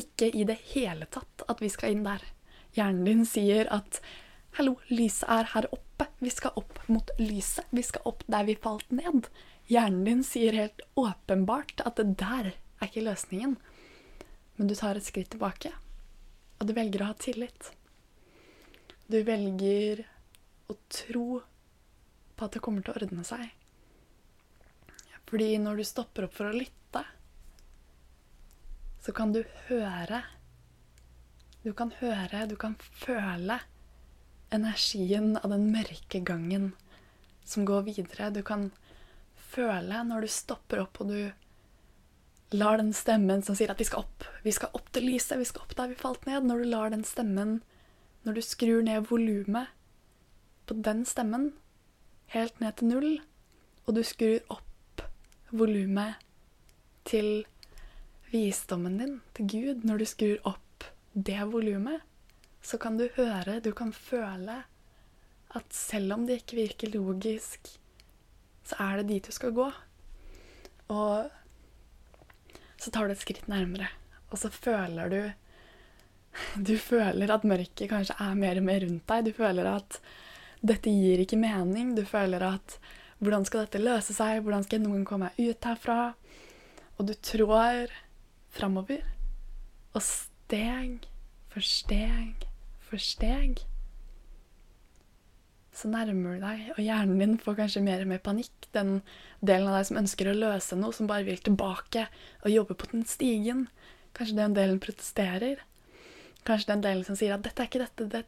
[0.00, 2.22] ikke i det hele tatt at vi skal inn der.
[2.76, 4.00] Hjernen din sier at
[4.56, 6.08] 'hallo, lyset er her oppe'.
[6.20, 7.66] Vi skal opp mot lyset.
[7.70, 9.28] Vi skal opp der vi falt ned.
[9.68, 13.56] Hjernen din sier helt åpenbart at det der er ikke løsningen.
[14.56, 15.72] Men du tar et skritt tilbake,
[16.60, 17.72] og du velger å ha tillit.
[19.08, 20.04] Du velger
[20.70, 21.40] å tro
[22.36, 23.48] på at det kommer til å ordne seg.
[25.30, 27.04] Fordi når du stopper opp for å lytte,
[29.00, 30.24] så kan du høre
[31.60, 33.58] Du kan høre, du kan føle
[34.50, 36.70] energien av den mørke gangen
[37.44, 38.30] som går videre.
[38.32, 38.70] Du kan
[39.36, 44.06] føle når du stopper opp og du lar den stemmen som sier at vi skal
[44.06, 46.70] opp, vi skal opp til lyset, vi skal opp der vi falt ned Når du
[46.72, 47.60] lar den stemmen,
[48.24, 49.68] når du skrur ned volumet
[50.70, 51.50] på den stemmen
[52.30, 53.14] helt ned til null,
[53.86, 55.02] og du skrur opp
[55.50, 56.20] volumet
[57.08, 57.42] til
[58.30, 62.04] visdommen din til Gud når du skrur opp det volumet,
[62.62, 64.60] så kan du høre, du kan føle
[65.58, 67.72] at selv om det ikke virker logisk,
[68.62, 69.66] så er det dit du skal gå.
[70.94, 71.30] Og
[72.78, 73.90] så tar du et skritt nærmere,
[74.30, 75.22] og så føler du
[76.54, 79.24] Du føler at mørket kanskje er mer og mer rundt deg.
[79.26, 79.96] Du føler at
[80.60, 81.94] dette gir ikke mening.
[81.96, 82.76] Du føler at
[83.20, 84.42] hvordan skal dette løse seg?
[84.44, 86.12] Hvordan skal noen komme meg ut herfra?
[86.98, 87.92] Og du trår
[88.52, 89.02] framover.
[89.94, 91.08] Og steg
[91.50, 92.46] for steg
[92.90, 93.60] for steg
[95.80, 98.66] så nærmer du deg, og hjernen din får kanskje mer og mer panikk.
[98.74, 98.98] Den
[99.40, 102.04] delen av deg som ønsker å løse noe, som bare vil tilbake
[102.42, 103.62] og jobbe på den stigen.
[104.16, 105.62] Kanskje den delen protesterer.
[106.44, 108.24] Kanskje den delen som sier at 'dette er ikke dette, det,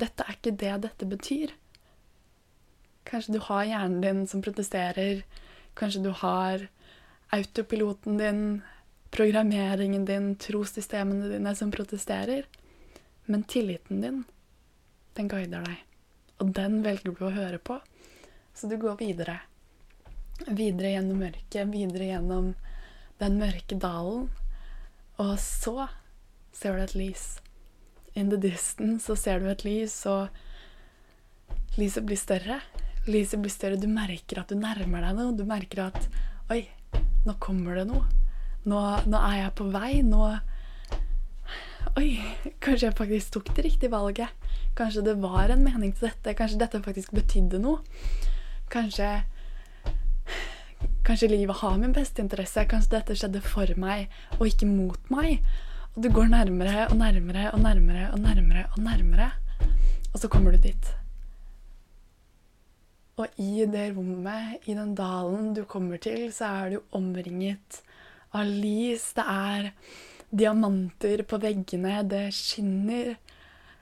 [0.00, 1.54] dette er ikke det dette betyr.
[3.08, 5.24] Kanskje du har hjernen din som protesterer.
[5.78, 6.66] Kanskje du har
[7.34, 8.42] autopiloten din,
[9.10, 12.46] programmeringen din, trossystemene dine som protesterer.
[13.26, 14.24] Men tilliten din,
[15.14, 15.84] den guider deg.
[16.40, 17.78] Og den velger du å høre på.
[18.54, 19.40] Så du går videre.
[20.46, 22.54] Videre gjennom mørket, videre gjennom
[23.20, 24.30] den mørke dalen.
[25.20, 25.90] Og så
[26.56, 27.26] ser du et lys.
[28.18, 30.28] In the distance så ser du et lys, og
[31.78, 32.60] lyset blir større.
[33.06, 33.80] Lyset blir større.
[33.80, 35.36] Du merker at du nærmer deg noe.
[35.36, 36.08] Du merker at
[36.50, 36.64] Oi,
[37.26, 38.06] nå kommer det noe.
[38.66, 39.92] Nå, nå er jeg på vei.
[40.04, 40.24] Nå
[41.98, 42.10] Oi,
[42.62, 44.34] kanskje jeg faktisk tok det riktige valget.
[44.78, 46.34] Kanskje det var en mening til dette.
[46.38, 47.80] Kanskje dette faktisk betydde noe.
[48.70, 49.20] Kanskje
[51.04, 52.66] Kanskje livet har min beste interesse.
[52.68, 55.40] Kanskje dette skjedde for meg og ikke mot meg.
[55.94, 59.30] Og du går nærmere og nærmere og nærmere og nærmere og nærmere.
[60.12, 60.90] Og så kommer du dit.
[63.18, 67.82] Og i det rommet, i den dalen du kommer til, så er du omringet
[68.32, 69.10] av lys.
[69.18, 69.72] Det er
[70.30, 72.00] diamanter på veggene.
[72.08, 73.16] Det skinner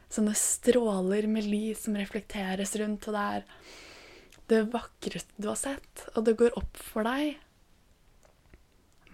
[0.09, 3.44] sånne stråler med lys som reflekteres rundt, og det er
[4.49, 6.09] det vakreste du har sett.
[6.16, 7.37] Og det går opp for deg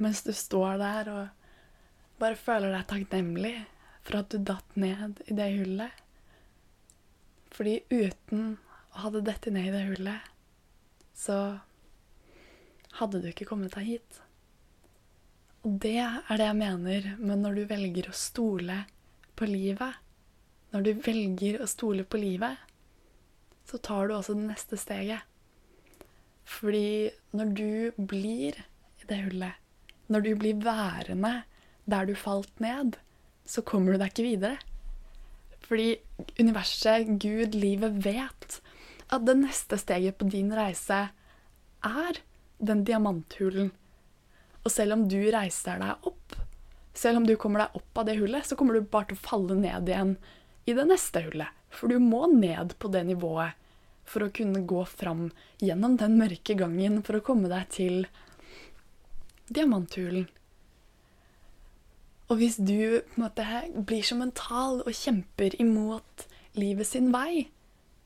[0.02, 1.43] mens du står der og
[2.20, 3.54] bare føler deg takknemlig
[4.04, 6.02] for at du datt ned i det hullet.
[7.54, 8.56] Fordi uten
[8.94, 10.30] å hadde dette ned i det hullet,
[11.14, 11.38] så
[12.98, 14.20] hadde du ikke kommet deg hit.
[15.64, 18.82] Og det er det jeg mener med når du velger å stole
[19.38, 19.96] på livet.
[20.74, 22.58] Når du velger å stole på livet,
[23.64, 25.24] så tar du også det neste steget.
[26.44, 28.58] Fordi når du blir
[29.00, 29.56] i det hullet,
[30.12, 31.32] når du blir værende
[31.90, 32.98] der du falt ned,
[33.44, 34.58] så kommer du deg ikke videre.
[35.64, 35.94] Fordi
[36.40, 38.60] universet, Gud, livet vet
[39.12, 41.06] at det neste steget på din reise
[41.84, 42.20] er
[42.64, 43.72] den diamanthulen
[44.64, 46.36] og selv om du reiser deg opp,
[46.96, 49.26] selv om du kommer deg opp av det hullet, så kommer du bare til å
[49.26, 50.14] falle ned igjen
[50.64, 51.52] i det neste hullet.
[51.74, 53.60] For du må ned på det nivået
[54.08, 55.26] for å kunne gå fram
[55.60, 58.06] gjennom den mørke gangen for å komme deg til
[59.52, 60.30] diamanthulen.
[62.28, 63.46] Og hvis du på en måte
[63.86, 67.48] blir så mental og kjemper imot livet sin vei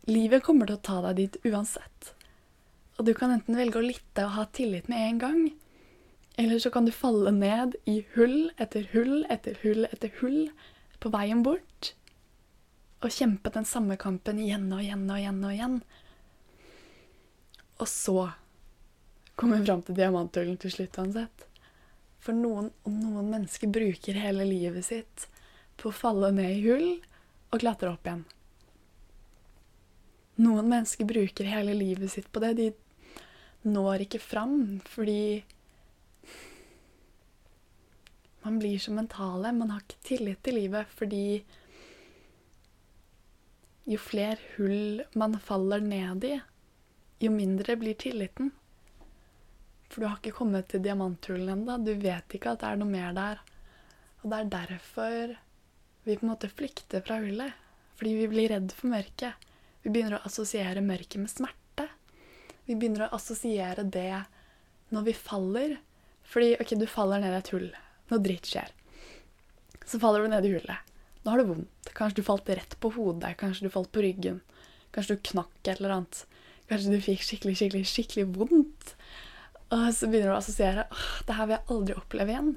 [0.08, 2.14] Livet kommer til å ta deg dit uansett.
[2.96, 5.42] Og du kan enten velge å lytte og ha tillit med en gang,
[6.40, 10.46] eller så kan du falle ned i hull etter hull etter hull etter hull
[11.02, 11.92] på veien bort.
[13.04, 15.76] Og kjempe den samme kampen igjen og igjen og igjen og igjen.
[17.78, 18.16] Og så
[19.36, 21.47] kommer vi fram til diamanthullen til slutt uansett.
[22.18, 25.28] For noen, noen mennesker bruker hele livet sitt
[25.78, 26.88] på å falle ned i hull
[27.52, 28.24] og klatre opp igjen.
[30.38, 32.52] Noen mennesker bruker hele livet sitt på det.
[32.58, 32.68] De
[33.66, 35.44] når ikke fram fordi
[38.44, 39.52] man blir så mentale.
[39.52, 41.42] Man har ikke tillit til livet fordi
[43.88, 46.34] jo flere hull man faller ned i,
[47.24, 48.52] jo mindre blir tilliten.
[49.88, 51.78] For du har ikke kommet til diamanthullen ennå.
[51.84, 53.40] Du vet ikke at det er noe mer der.
[54.22, 55.34] Og det er derfor
[56.04, 57.56] vi på en måte flykter fra hullet.
[57.98, 59.48] Fordi vi blir redd for mørket.
[59.82, 61.88] Vi begynner å assosiere mørket med smerte.
[62.68, 64.22] Vi begynner å assosiere det
[64.94, 65.76] når vi faller.
[66.28, 67.70] Fordi OK, du faller ned i et hull
[68.08, 68.70] noe dritt skjer.
[69.88, 70.94] Så faller du ned i hullet.
[71.24, 71.92] Nå har du vondt.
[71.96, 73.34] Kanskje du falt rett på hodet.
[73.40, 74.40] Kanskje du falt på ryggen.
[74.94, 76.22] Kanskje du knakk et eller annet.
[76.68, 78.94] Kanskje du fikk skikkelig, skikkelig, skikkelig vondt.
[79.74, 80.86] Og så begynner du å assosiere
[81.28, 82.52] det her vil jeg aldri oppleve igjen.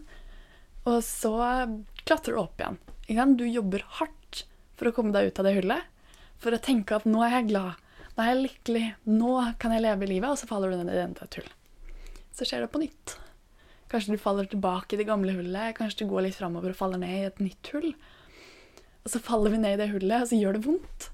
[0.90, 1.34] Og så
[2.08, 3.34] klatrer du opp igjen.
[3.38, 4.46] Du jobber hardt
[4.80, 5.90] for å komme deg ut av det hullet.
[6.42, 7.82] For å tenke at nå er jeg glad.
[8.16, 8.86] Nå er jeg lykkelig.
[9.12, 10.32] Nå kan jeg leve livet.
[10.32, 11.52] Og så faller du ned i enda et hull.
[12.32, 13.18] Så skjer det på nytt.
[13.92, 15.76] Kanskje du faller tilbake i det gamle hullet.
[15.78, 17.92] Kanskje du går litt framover og faller ned i et nytt hull.
[19.04, 21.08] Og så faller vi ned i det hullet, og så gjør det vondt.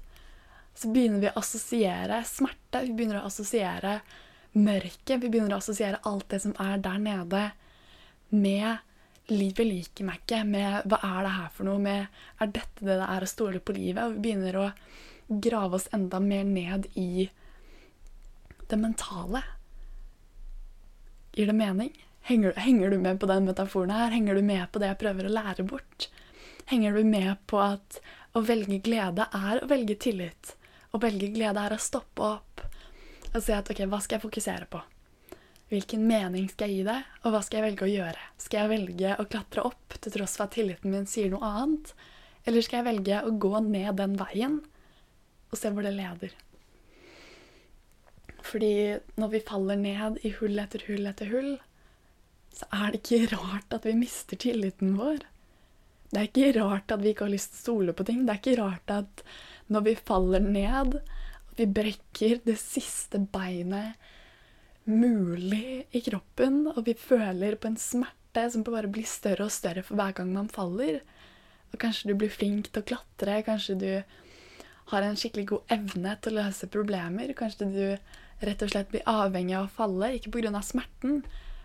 [0.78, 2.84] Så begynner vi å assosiere smerte.
[2.84, 3.98] Vi begynner å assosiere
[4.58, 5.18] mørket.
[5.22, 7.42] Vi begynner å assosiere alt det som er der nede,
[8.28, 10.42] med livet liker meg ikke.
[10.48, 11.82] Med hva er det her for noe?
[11.82, 12.06] Med
[12.40, 14.02] er dette det det er å stole på livet?
[14.04, 14.66] Og vi begynner å
[15.28, 17.28] grave oss enda mer ned i
[18.68, 19.42] det mentale.
[21.36, 21.92] Gir det mening?
[22.28, 24.12] Henger, henger, du med på den metaforen her?
[24.12, 26.08] Henger du med på det jeg prøver å lære bort?
[26.68, 28.00] Henger du med på at
[28.36, 30.52] å velge glede er å velge tillit?
[30.92, 32.64] Å velge glede er å stoppe opp
[33.38, 34.80] og si at OK, hva skal jeg fokusere på?
[35.68, 38.26] Hvilken mening skal jeg gi det, og hva skal jeg velge å gjøre?
[38.40, 41.92] Skal jeg velge å klatre opp til tross for at tilliten min sier noe annet?
[42.48, 44.60] Eller skal jeg velge å gå ned den veien
[45.48, 46.32] og se hvor det leder.
[48.48, 48.72] Fordi
[49.20, 51.50] når vi faller ned i hull etter hull etter hull,
[52.54, 55.20] så er det ikke rart at vi mister tilliten vår.
[56.08, 58.24] Det er ikke rart at vi ikke har lyst til å stole på ting.
[58.24, 59.24] Det er ikke rart at
[59.68, 60.96] når vi faller ned,
[61.58, 63.98] vi brekker det siste beinet
[64.88, 69.82] mulig i kroppen, og vi føler på en smerte som bare blir større og større
[69.84, 71.02] for hver gang man faller.
[71.72, 73.90] Og kanskje du blir flink til å klatre, kanskje du
[74.88, 77.34] har en skikkelig god evne til å løse problemer.
[77.36, 77.82] Kanskje du
[78.46, 80.62] rett og slett blir avhengig av å falle, ikke pga.
[80.62, 81.24] smerten,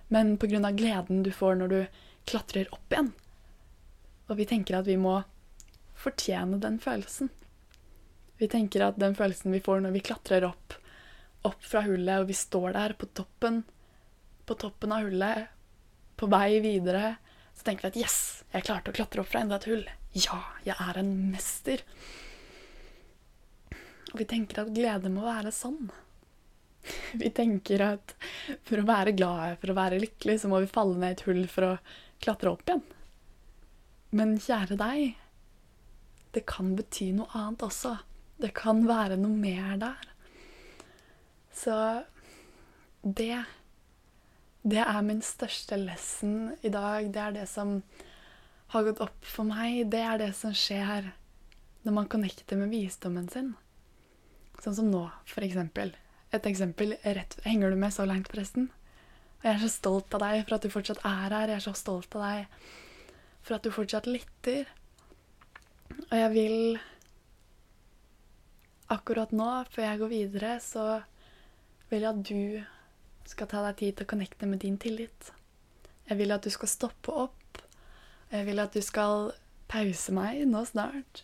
[0.10, 0.72] men pga.
[0.72, 1.80] gleden du får når du
[2.26, 3.14] klatrer opp igjen.
[4.28, 5.22] Og vi tenker at vi må
[5.96, 7.30] fortjene den følelsen.
[8.44, 10.74] Vi tenker at den følelsen vi får når vi klatrer opp,
[11.48, 13.62] opp fra hullet, og vi står der på toppen,
[14.44, 15.46] på toppen av hullet,
[16.20, 17.14] på vei videre,
[17.56, 18.18] så tenker vi at yes,
[18.52, 19.88] jeg klarte å klatre opp fra enda et hull.
[20.26, 21.86] Ja, jeg er en mester.
[24.12, 25.88] Og vi tenker at glede må være sånn.
[27.22, 28.12] Vi tenker at
[28.68, 31.46] for å være glade, for å være lykkelig, så må vi falle ned et hull
[31.48, 31.76] for å
[32.20, 32.84] klatre opp igjen.
[34.12, 35.14] Men kjære deg,
[36.36, 38.02] det kan bety noe annet også.
[38.42, 40.10] Det kan være noe mer der.
[41.54, 41.76] Så
[43.04, 43.46] det
[44.64, 47.12] Det er min største lesson i dag.
[47.14, 47.82] Det er det som
[48.72, 49.90] har gått opp for meg.
[49.92, 51.12] Det er det som skjer
[51.84, 53.58] når man connecter med visdommen sin.
[54.64, 55.92] Sånn som nå, for eksempel.
[56.32, 58.70] Et eksempel rett Henger du med så langt, forresten?
[59.42, 61.52] Og jeg er så stolt av deg for at du fortsatt er her.
[61.52, 62.58] Jeg er så stolt av deg
[63.44, 64.72] for at du fortsatt lytter.
[66.08, 66.80] Og jeg vil
[68.92, 71.02] Akkurat nå, før jeg går videre, så
[71.90, 75.32] vil jeg at du skal ta deg tid til å connecte med din tillit.
[76.10, 77.62] Jeg vil at du skal stoppe opp.
[78.34, 79.32] Jeg vil at du skal
[79.72, 81.24] pause meg nå snart.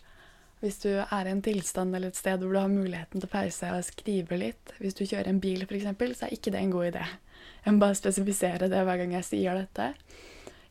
[0.60, 3.32] Hvis du er i en tilstand eller et sted hvor du har muligheten til å
[3.32, 5.88] pause og skrive litt, hvis du kjører en bil f.eks.,
[6.20, 7.06] så er ikke det en god idé.
[7.64, 9.94] Jeg må bare spesifisere det hver gang jeg sier dette.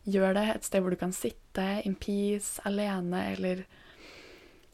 [0.09, 3.65] Gjør det et sted hvor du kan sitte in peace, alene, eller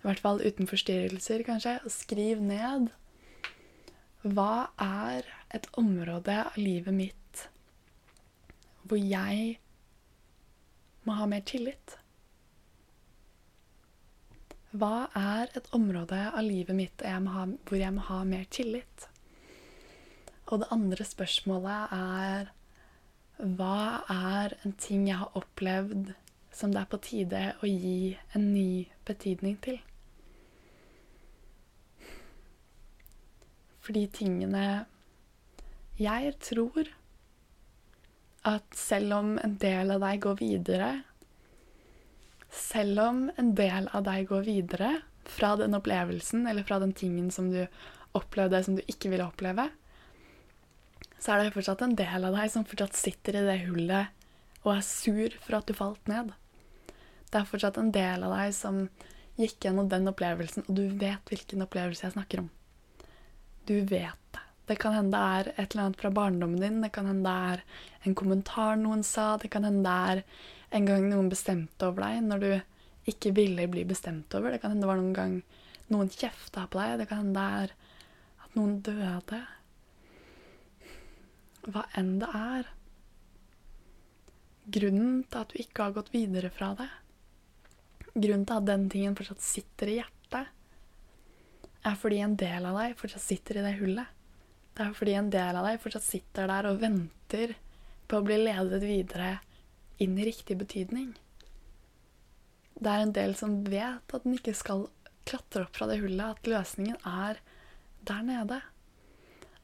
[0.05, 2.91] i hvert fall uten forstyrrelser, kanskje, og skriv ned
[4.25, 5.27] hva er
[5.57, 7.43] et område av livet mitt
[8.85, 9.55] hvor jeg
[11.09, 11.95] må ha mer tillit?
[14.77, 19.09] Hva er et område av livet mitt jeg ha, hvor jeg må ha mer tillit?
[20.53, 22.53] Og det andre spørsmålet er
[23.57, 26.13] hva er en ting jeg har opplevd
[26.55, 29.81] som det er på tide å gi en ny betydning til?
[33.85, 34.85] Fordi tingene
[36.01, 36.89] Jeg tror
[38.45, 40.89] at selv om en del av deg går videre
[42.55, 44.91] selv om en del av deg går videre
[45.27, 47.65] fra den opplevelsen eller fra den tingen som du
[48.15, 49.67] opplevde som du ikke ville oppleve,
[51.19, 54.23] så er det fortsatt en del av deg som fortsatt sitter i det hullet
[54.63, 56.31] og er sur for at du falt ned.
[57.31, 58.85] Det er fortsatt en del av deg som
[59.41, 62.53] gikk gjennom den opplevelsen, og du vet hvilken opplevelse jeg snakker om.
[63.65, 64.43] Du vet det.
[64.67, 67.55] Det kan hende det er et eller annet fra barndommen din, det kan hende det
[67.55, 67.65] er
[68.09, 70.23] en kommentar noen sa, det kan hende det er
[70.79, 72.53] en gang noen bestemte over deg når du
[73.13, 74.55] ikke ville bli bestemt over.
[74.55, 75.35] Det kan hende det var noen gang
[75.93, 76.97] noen kjefta på deg.
[77.03, 77.75] Det kan hende det er
[78.47, 79.43] at noen døde.
[81.69, 82.73] Hva enn det er.
[84.75, 86.89] Grunnen til at du ikke har gått videre fra det,
[88.15, 90.49] grunnen til at den tingen fortsatt sitter i hjertet,
[91.85, 94.13] er fordi en del av deg fortsatt sitter i det hullet.
[94.75, 97.55] Det er fordi en del av deg fortsatt sitter der og venter
[98.09, 99.37] på å bli ledet videre
[100.03, 101.13] inn i riktig betydning.
[102.75, 104.89] Det er en del som vet at den ikke skal
[105.29, 107.41] klatre opp fra det hullet, at løsningen er
[108.05, 108.61] der nede.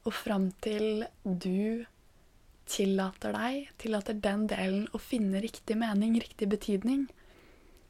[0.07, 1.85] Og fram til du
[2.71, 7.07] tillater deg, tillater den delen å finne riktig mening, riktig betydning,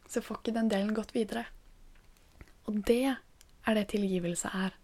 [0.10, 1.46] så får ikke den delen gått videre.
[2.68, 3.16] Og det
[3.68, 4.76] er det tilgivelse er.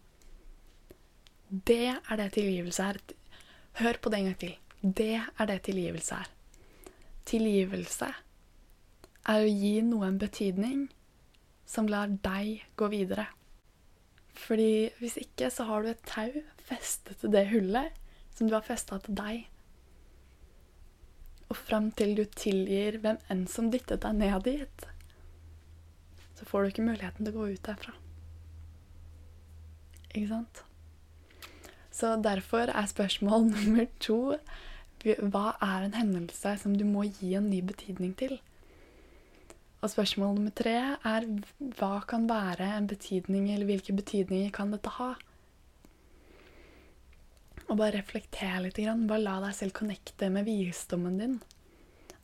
[1.50, 3.00] Det er det tilgivelse er.
[3.82, 4.56] Hør på det en gang til.
[4.82, 6.30] Det er det tilgivelse er.
[7.26, 8.12] Tilgivelse
[9.28, 10.88] er å gi noe en betydning
[11.68, 13.28] som lar deg gå videre.
[14.38, 17.96] Fordi hvis ikke, så har du et tau festet til det hullet
[18.38, 19.48] som du har festa til deg.
[21.50, 24.90] Og fram til du tilgir hvem enn som dyttet deg ned dit,
[26.38, 27.96] så får du ikke muligheten til å gå ut derfra.
[30.18, 30.64] Ikke sant?
[31.94, 34.38] Så derfor er spørsmål nummer to
[35.06, 38.40] hva er en hendelse som du må gi en ny betydning til?
[39.78, 40.74] Og spørsmål nummer tre
[41.06, 41.28] er
[41.78, 45.12] hva kan være en betydning, eller hvilke betydninger kan dette ha?
[47.68, 48.80] Og bare reflekter litt.
[48.80, 51.38] Bare la deg selv connecte med visdommen din.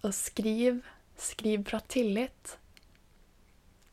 [0.02, 0.82] Og skriv.
[1.20, 2.56] Skriv fra tillit.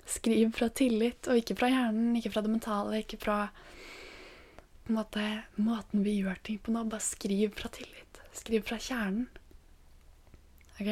[0.09, 3.37] Skriv fra tillit, og ikke fra hjernen, ikke fra det mentale, ikke fra
[4.91, 6.83] på en måte, måten vi gjør ting på nå.
[6.91, 8.19] Bare skriv fra tillit.
[8.35, 9.29] Skriv fra kjernen.
[10.81, 10.89] OK?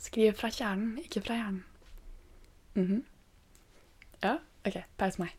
[0.00, 1.64] Skriv fra kjernen, ikke fra hjernen.
[2.74, 3.02] Mm -hmm.
[4.22, 4.38] Ja?
[4.64, 5.36] OK, paus meg.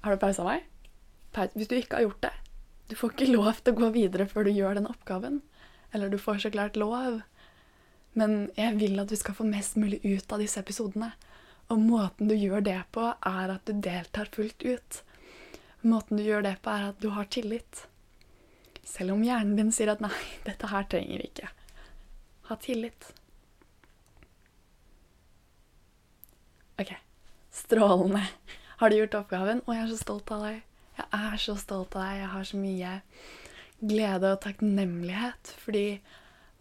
[0.00, 0.64] Har du pausa meg?
[1.32, 1.50] Paus.
[1.54, 2.32] Hvis du ikke har gjort det
[2.90, 5.42] Du får ikke lov til å gå videre før du gjør den oppgaven.
[5.92, 7.20] Eller du får så klart lov.
[8.14, 11.12] Men jeg vil at du skal få mest mulig ut av disse episodene.
[11.72, 15.00] Og måten du gjør det på, er at du deltar fullt ut.
[15.84, 17.86] Måten du gjør det på, er at du har tillit.
[18.84, 20.12] Selv om hjernen din sier at 'nei,
[20.48, 21.52] dette her trenger vi ikke'.
[22.48, 23.12] Ha tillit.
[26.80, 26.92] OK.
[27.50, 28.26] Strålende.
[28.76, 29.62] Har du gjort oppgaven?
[29.64, 30.62] Å, jeg er så stolt av deg.
[30.98, 32.18] Jeg er så stolt av deg.
[32.20, 32.92] Jeg har så mye
[33.80, 35.54] glede og takknemlighet.
[35.62, 35.84] Fordi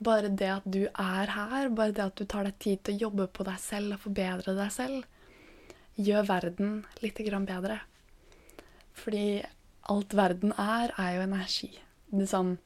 [0.06, 3.04] bare det at du er her, bare det at du tar deg tid til å
[3.08, 5.04] jobbe på deg selv og forbedre deg selv,
[5.96, 7.80] gjør verden litt bedre.
[8.94, 9.44] Fordi
[9.90, 11.72] alt verden er, er jo energi.
[12.14, 12.58] Det sånn,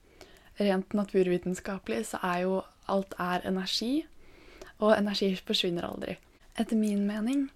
[0.59, 4.05] rent naturvitenskapelig så er jo alt er energi,
[4.79, 6.17] og energi forsvinner aldri
[6.57, 7.47] etter min mening,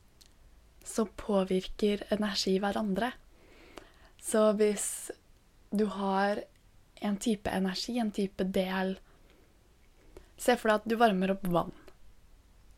[0.85, 3.11] så påvirker energi hverandre.
[4.21, 4.87] Så hvis
[5.73, 6.43] du har
[7.01, 8.99] en type energi, en type del
[10.41, 11.73] Se for deg at du varmer opp vann.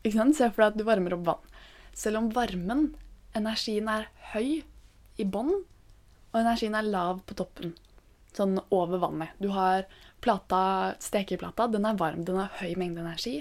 [0.04, 0.36] Ikke sant?
[0.36, 1.50] Se for deg at du varmer opp vann.
[1.96, 2.88] Selv om varmen,
[3.38, 4.60] energien, er høy
[5.16, 5.52] i bånn,
[6.34, 7.76] og energien er lav på toppen,
[8.34, 9.36] sånn over vannet.
[9.38, 9.86] Du har
[10.24, 13.38] plata, stekeplata, den er varm, den har høy mengde energi.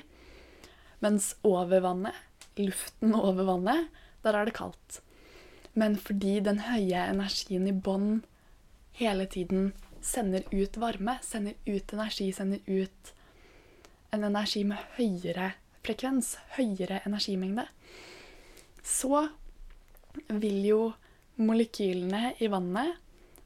[1.03, 3.89] Mens over vannet luften over vannet,
[4.23, 5.01] der er det kaldt.
[5.73, 8.21] Men fordi den høye energien i bånn
[8.99, 9.71] hele tiden
[10.05, 13.13] sender ut varme, sender ut energi, sender ut
[14.13, 15.53] en energi med høyere
[15.83, 17.65] frekvens, høyere energimengde,
[18.83, 19.27] så
[20.27, 20.81] vil jo
[21.41, 22.99] molekylene i vannet,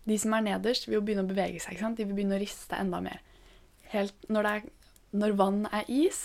[0.07, 1.79] de som er nederst, vil jo begynne å bevege seg.
[1.97, 3.19] De vil begynne å riste enda mer.
[4.31, 4.67] Når, er,
[5.11, 6.21] når vann er is,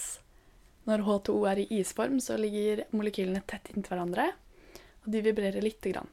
[0.87, 4.29] når H2O er i isform, så ligger molekylene tett inntil hverandre,
[5.03, 6.11] og de vibrerer lite grann.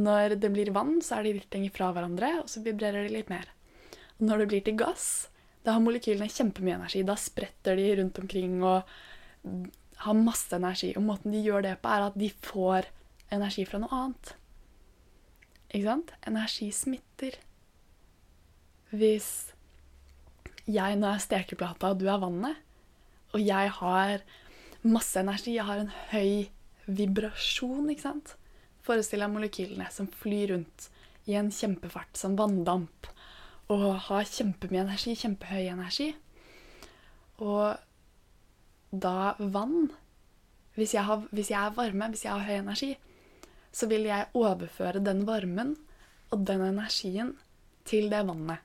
[0.00, 3.16] Når det blir vann, så er de litt lenger fra hverandre, og så vibrerer de
[3.16, 3.48] litt mer.
[4.18, 5.08] Og når det blir til gass,
[5.64, 7.02] da har molekylene kjempemye energi.
[7.04, 8.88] Da spretter de rundt omkring og
[10.04, 10.94] har masse energi.
[10.96, 12.88] Og måten de gjør det på, er at de får
[13.34, 14.34] energi fra noe annet.
[15.70, 16.14] Ikke sant?
[16.26, 17.36] Energi smitter.
[18.90, 19.30] Hvis
[20.70, 22.56] jeg nå er stekeplata, og du er vannet,
[23.34, 24.24] og jeg har
[24.82, 25.54] masse energi.
[25.58, 26.48] Jeg har en høy
[26.90, 28.34] vibrasjon, ikke sant?
[28.86, 30.88] Forestill deg molekylene som flyr rundt
[31.28, 33.10] i en kjempefart som vanndamp
[33.70, 36.10] og har kjempemye energi, kjempehøy energi.
[37.40, 37.76] Og
[38.90, 39.92] da vann
[40.78, 42.90] hvis jeg, har, hvis jeg er varme, hvis jeg har høy energi,
[43.72, 45.74] så vil jeg overføre den varmen
[46.30, 47.34] og den energien
[47.86, 48.62] til det vannet.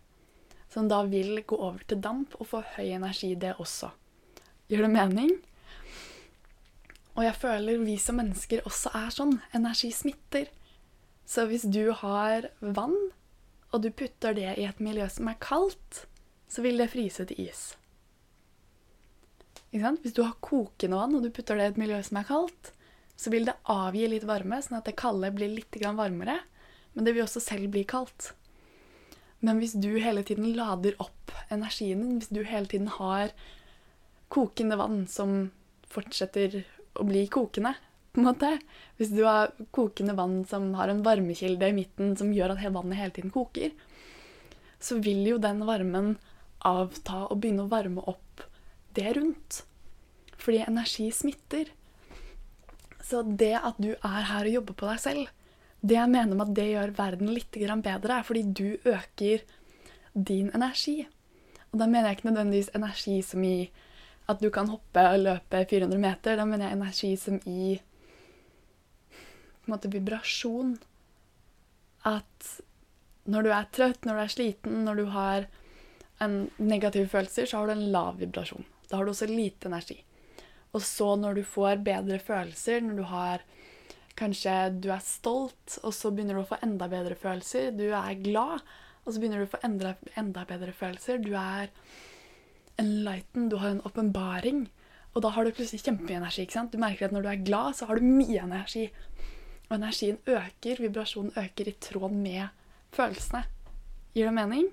[0.71, 3.91] Som da vil gå over til damp og få høy energi, det også.
[4.69, 5.35] Gjør det mening?
[7.15, 9.37] Og jeg føler vi som mennesker også er sånn.
[9.55, 10.49] Energi smitter.
[11.25, 12.97] Så hvis du har vann,
[13.75, 16.05] og du putter det i et miljø som er kaldt,
[16.47, 17.63] så vil det fryse til is.
[19.75, 22.71] Hvis du har kokende vann, og du putter det i et miljø som er kaldt,
[23.19, 26.39] så vil det avgi litt varme, sånn at det kalde blir litt varmere.
[26.95, 28.31] Men det vil også selv bli kaldt.
[29.43, 33.33] Men hvis du hele tiden lader opp energien din, hvis du hele tiden har
[34.31, 35.51] kokende vann som
[35.91, 36.63] fortsetter
[36.95, 37.75] å bli kokende,
[38.15, 38.51] på en måte.
[38.97, 42.99] Hvis du har kokende vann som har en varmekilde i midten som gjør at vannet
[42.99, 43.75] hele tiden koker,
[44.79, 46.15] så vil jo den varmen
[46.65, 48.45] avta og begynne å varme opp
[48.97, 49.63] det rundt.
[50.39, 51.71] Fordi energi smitter.
[53.03, 55.33] Så det at du er her og jobber på deg selv,
[55.85, 59.43] det jeg mener med at det gjør verden litt bedre, er fordi du øker
[60.15, 61.03] din energi.
[61.71, 63.69] Og da mener jeg ikke nødvendigvis energi som i
[64.31, 66.37] at du kan hoppe og løpe 400 meter.
[66.39, 67.75] Da mener jeg energi som i
[69.65, 70.77] på en måte vibrasjon.
[72.05, 72.49] At
[73.25, 75.47] når du er trøtt, når du er sliten, når du har
[76.23, 78.65] en negativ følelse, så har du en lav vibrasjon.
[78.89, 79.97] Da har du også lite energi.
[80.75, 83.45] Og så når du får bedre følelser, når du har
[84.15, 87.73] Kanskje du er stolt, og så begynner du å få enda bedre følelser.
[87.75, 88.61] Du er glad,
[89.03, 91.19] og så begynner du å få enda, enda bedre følelser.
[91.19, 91.67] Du er
[92.79, 94.61] enlighten, du har en åpenbaring.
[95.11, 96.45] Og da har du plutselig kjempemye energi.
[96.45, 96.71] ikke sant?
[96.71, 98.85] Du merker at når du er glad, så har du mye energi.
[99.69, 102.47] Og energien øker, vibrasjonen øker i tråd med
[102.93, 103.43] følelsene.
[104.15, 104.67] Gir det mening?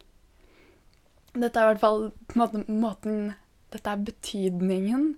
[1.33, 3.33] Dette er i hvert fall måten, måten
[3.73, 5.15] Dette er betydningen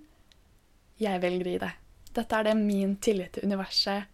[0.99, 1.71] jeg velger i det.
[2.15, 4.05] Dette er det min tillit til universet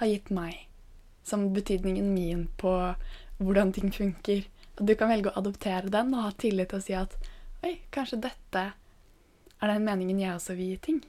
[0.00, 0.66] har gitt meg.
[1.24, 2.74] Som betydningen min på
[3.40, 4.44] hvordan ting funker.
[4.76, 7.16] Og du kan velge å adoptere den og ha tillit til å si at
[7.64, 8.66] oi, kanskje dette
[9.60, 11.00] er den meningen jeg også vil gi ting.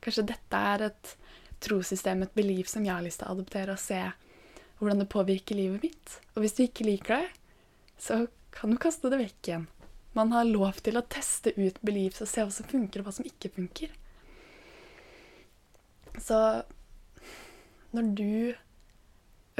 [0.00, 1.14] Kanskje dette er et
[1.62, 4.00] trossystem, et belief som jeg har lyst til å adoptere og se
[4.80, 6.16] hvordan det påvirker livet mitt.
[6.34, 7.28] Og hvis du ikke liker det,
[8.00, 9.66] så kan du kaste det vekk igjen.
[10.16, 13.14] Man har lov til å teste ut beliefs og se hva som funker, og hva
[13.14, 13.92] som ikke funker.
[16.18, 16.38] Så
[17.94, 18.32] når du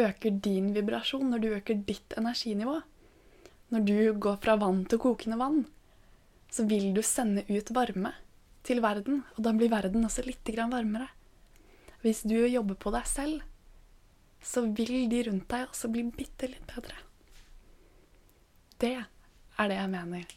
[0.00, 2.80] øker din vibrasjon, når du øker ditt energinivå,
[3.70, 5.62] når du går fra vann til kokende vann,
[6.50, 8.16] så vil du sende ut varme
[8.66, 11.06] til verden, og da blir verden også litt varmere.
[12.00, 13.40] Hvis du jobber på deg selv,
[14.40, 16.96] så vil de rundt deg også bli bitte litt bedre.
[18.80, 20.36] Det er det jeg mener.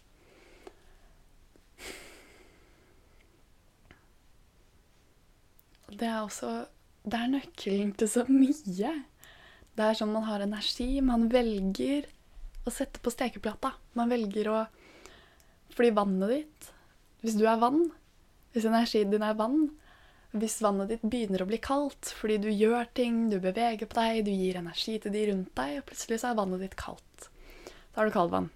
[5.94, 6.66] Det er også
[7.04, 8.92] Det er nøkkelen til så mye.
[9.76, 11.02] Det er sånn man har energi.
[11.04, 12.08] Man velger
[12.64, 13.74] å sette på stekeplata.
[14.00, 14.60] Man velger å
[15.74, 16.70] Fordi vannet ditt
[17.24, 17.90] Hvis du er vann,
[18.54, 19.72] hvis energien din er vann,
[20.34, 24.24] hvis vannet ditt begynner å bli kaldt fordi du gjør ting, du beveger på deg,
[24.26, 27.30] du gir energi til de rundt deg, og plutselig så er vannet ditt kaldt.
[27.94, 28.50] Da har du kaldvann.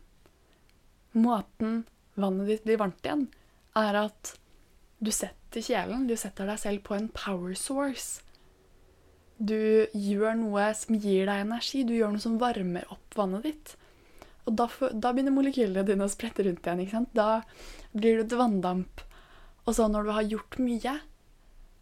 [1.18, 1.84] Måten
[2.18, 3.28] vannet ditt blir varmt igjen,
[3.78, 4.34] er at
[4.98, 8.24] du setter kjelen, du setter deg selv på en power source.
[9.38, 13.76] Du gjør noe som gir deg energi, du gjør noe som varmer opp vannet ditt.
[14.48, 14.66] Og da,
[14.96, 17.06] da begynner molekylene dine å sprette rundt igjen.
[17.14, 17.44] Da
[17.94, 19.04] blir du et vanndamp.
[19.68, 20.96] Og så når du har gjort mye,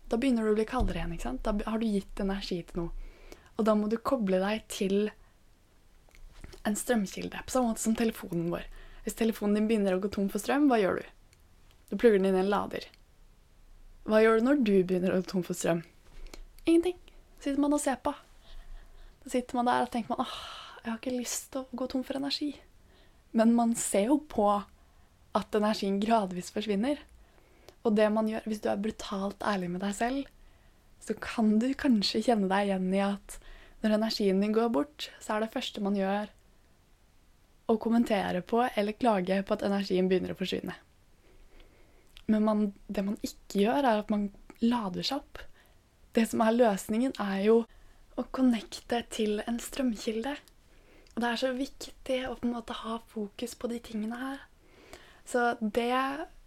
[0.09, 1.13] da begynner du å bli kaldere igjen.
[1.15, 1.43] ikke sant?
[1.45, 3.11] Da har du gitt energi til noe.
[3.55, 5.09] Og da må du koble deg til
[6.65, 8.65] en strømkilde, på samme måte som telefonen vår.
[9.05, 11.09] Hvis telefonen din begynner å gå tom for strøm, hva gjør du?
[11.91, 12.87] Du plugger den inn i en lader.
[14.09, 15.83] Hva gjør du når du begynner å gå tom for strøm?
[16.65, 16.97] Ingenting.
[17.39, 18.15] sitter man og ser på.
[19.23, 20.37] Da sitter man der og tenker man, åh,
[20.81, 22.55] jeg har ikke lyst til å gå tom for energi.
[23.37, 24.47] Men man ser jo på
[25.35, 27.01] at energien gradvis forsvinner.
[27.85, 30.31] Og det man gjør, hvis du er brutalt ærlig med deg selv,
[31.05, 33.37] så kan du kanskje kjenne deg igjen i at
[33.83, 36.31] når energien din går bort, så er det første man gjør,
[37.69, 40.73] å kommentere på eller klage på at energien begynner å forsvinne.
[42.29, 44.27] Men man, det man ikke gjør, er at man
[44.61, 45.41] lader seg opp.
[46.17, 47.57] Det som er løsningen, er jo
[48.15, 50.35] å connecte til en strømkilde.
[51.13, 54.41] Og det er så viktig å på en måte ha fokus på de tingene her.
[55.25, 55.91] Så det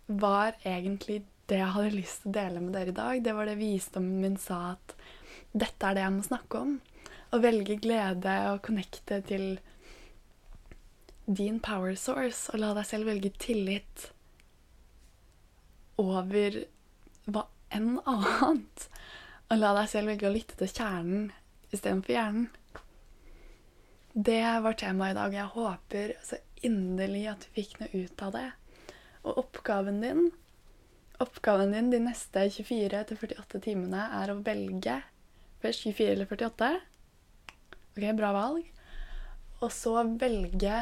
[0.08, 3.22] var egentlig det jeg hadde lyst til å dele med dere i dag.
[3.24, 4.94] Det var det visdommen min sa at
[5.52, 6.76] dette er det jeg må snakke om.
[7.32, 9.46] Å velge glede og connecte til
[11.28, 14.08] din power source, og la deg selv velge tillit
[16.00, 16.62] over
[17.28, 17.44] hva
[17.74, 18.86] enn annet.
[19.48, 21.28] Og la deg selv velge å lytte til kjernen
[21.72, 22.48] istedenfor hjernen.
[24.12, 25.36] Det var temaet i dag.
[25.36, 28.48] Jeg håper så inderlig at du fikk noe ut av det.
[29.28, 30.28] Og oppgaven din
[31.18, 35.00] Oppgaven din de neste 24-48 timene er å velge
[35.58, 36.68] først 24 eller 48.
[37.96, 38.68] Ok, bra valg.
[39.58, 40.76] Og så velge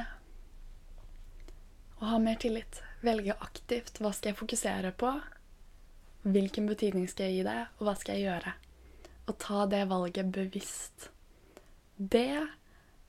[1.97, 2.83] å ha mer tillit.
[3.01, 3.97] Velge aktivt.
[4.05, 5.15] Hva skal jeg fokusere på?
[6.27, 8.53] Hvilken betydning skal jeg gi det, og hva skal jeg gjøre?
[9.31, 11.09] Og ta det valget bevisst.
[11.97, 12.43] Det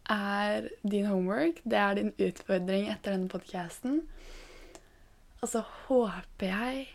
[0.08, 1.60] er din homework.
[1.68, 4.06] Det er din utfordring etter denne podkasten.
[5.42, 6.88] Og så håper jeg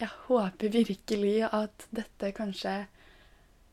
[0.00, 2.72] Jeg håper virkelig at dette kanskje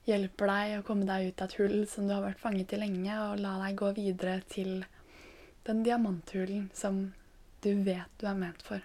[0.08, 2.80] hjelper deg å komme deg ut av et hull som du har vært fanget i
[2.82, 4.84] lenge, og la deg gå videre til
[5.68, 7.00] den diamanthulen som
[7.64, 8.84] du vet du er ment for.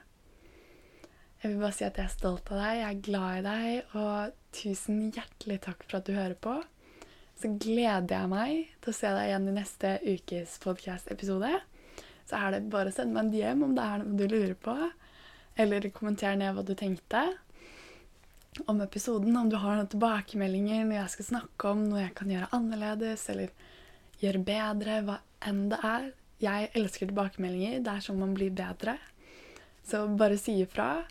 [1.43, 3.97] Jeg vil bare si at jeg er stolt av deg, jeg er glad i deg,
[3.99, 6.57] og tusen hjertelig takk for at du hører på.
[7.43, 11.51] Så gleder jeg meg til å se deg igjen i neste ukes podkast-episode.
[12.30, 14.55] Så er det bare å sende meg en DM om det er noe du lurer
[14.55, 14.76] på.
[15.61, 17.27] Eller kommenter ned hva du tenkte
[18.67, 19.37] om episoden.
[19.37, 23.29] Om du har noen tilbakemeldinger når jeg skal snakke om noe jeg kan gjøre annerledes
[23.33, 23.55] eller
[24.23, 25.01] gjøre bedre.
[25.07, 26.13] Hva enn det er.
[26.43, 27.83] Jeg elsker tilbakemeldinger.
[27.85, 28.97] Det er sånn man blir bedre.
[29.87, 31.05] Så bare si ifra.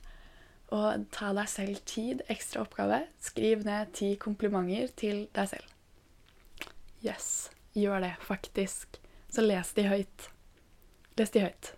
[0.72, 2.26] Og ta deg selv tid.
[2.32, 3.04] Ekstra oppgave.
[3.22, 5.68] Skriv ned ti komplimenter til deg selv.
[7.06, 7.50] Yes.
[7.76, 9.00] Gjør det, faktisk.
[9.32, 10.28] Så les de høyt.
[11.20, 11.74] Les de høyt.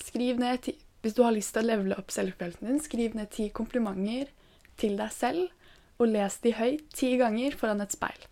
[0.00, 3.30] Skriv ned ti Hvis du har lyst til å levele opp selvfølelsen din, skriv ned
[3.32, 4.28] ti komplimenter
[4.80, 5.48] til deg selv,
[6.00, 8.26] og les de høyt ti ganger foran et speil.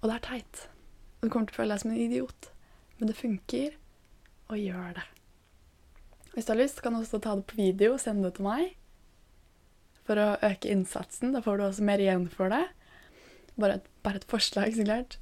[0.00, 0.66] Og det er teit.
[1.22, 2.48] Du kommer til å føle deg som en idiot.
[2.98, 3.74] Men det funker,
[4.52, 5.04] og gjør det.
[6.32, 8.46] Hvis du har lyst, kan du også ta det på video og sende det til
[8.48, 8.72] meg.
[10.06, 11.32] For å øke innsatsen.
[11.34, 12.64] Da får du også mer igjen for det.
[13.60, 15.18] Bare et, bare et forslag, så klart.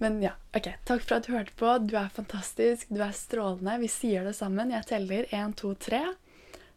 [0.00, 0.70] Men ja, OK.
[0.88, 1.72] Takk for at du hørte på.
[1.84, 2.88] Du er fantastisk.
[2.88, 3.78] Du er strålende.
[3.82, 4.72] Vi sier det sammen.
[4.72, 6.02] Jeg teller én, to, tre.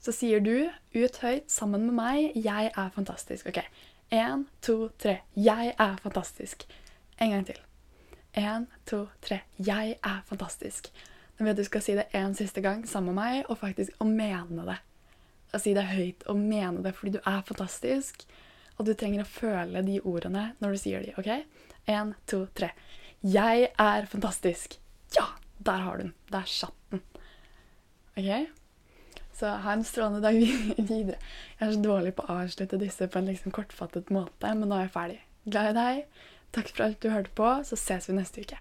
[0.04, 3.48] Så sier du ut høyt sammen med meg 'Jeg er fantastisk'.
[3.48, 3.64] OK.
[4.12, 5.20] Én, to, tre.
[5.36, 6.64] Jeg er fantastisk.
[7.20, 7.60] En gang til.
[8.38, 9.42] Én, to, tre.
[9.60, 10.92] Jeg er fantastisk.
[11.38, 13.58] Nå vil jeg at du skal si det en siste gang sammen med meg, og
[13.58, 14.78] faktisk å mene det.
[15.54, 18.26] Å si det høyt og mene det fordi du er fantastisk.
[18.78, 21.32] Og du trenger å føle de ordene når du sier de, OK?
[21.90, 22.72] Én, to, tre.
[23.26, 24.78] Jeg er fantastisk.
[25.18, 25.28] Ja!
[25.58, 26.14] Der har du den.
[26.32, 27.02] Der satt den.
[28.18, 28.48] OK?
[29.38, 30.38] Så ha en strålende dag
[30.92, 31.18] videre.
[31.60, 34.78] Jeg er så dårlig på å avslutte disse på en liksom kortfattet måte, men nå
[34.78, 35.20] er jeg ferdig.
[35.50, 36.24] Glad i deg.
[36.56, 37.50] Takk for alt du hørte på.
[37.68, 38.56] Så ses vi neste uke.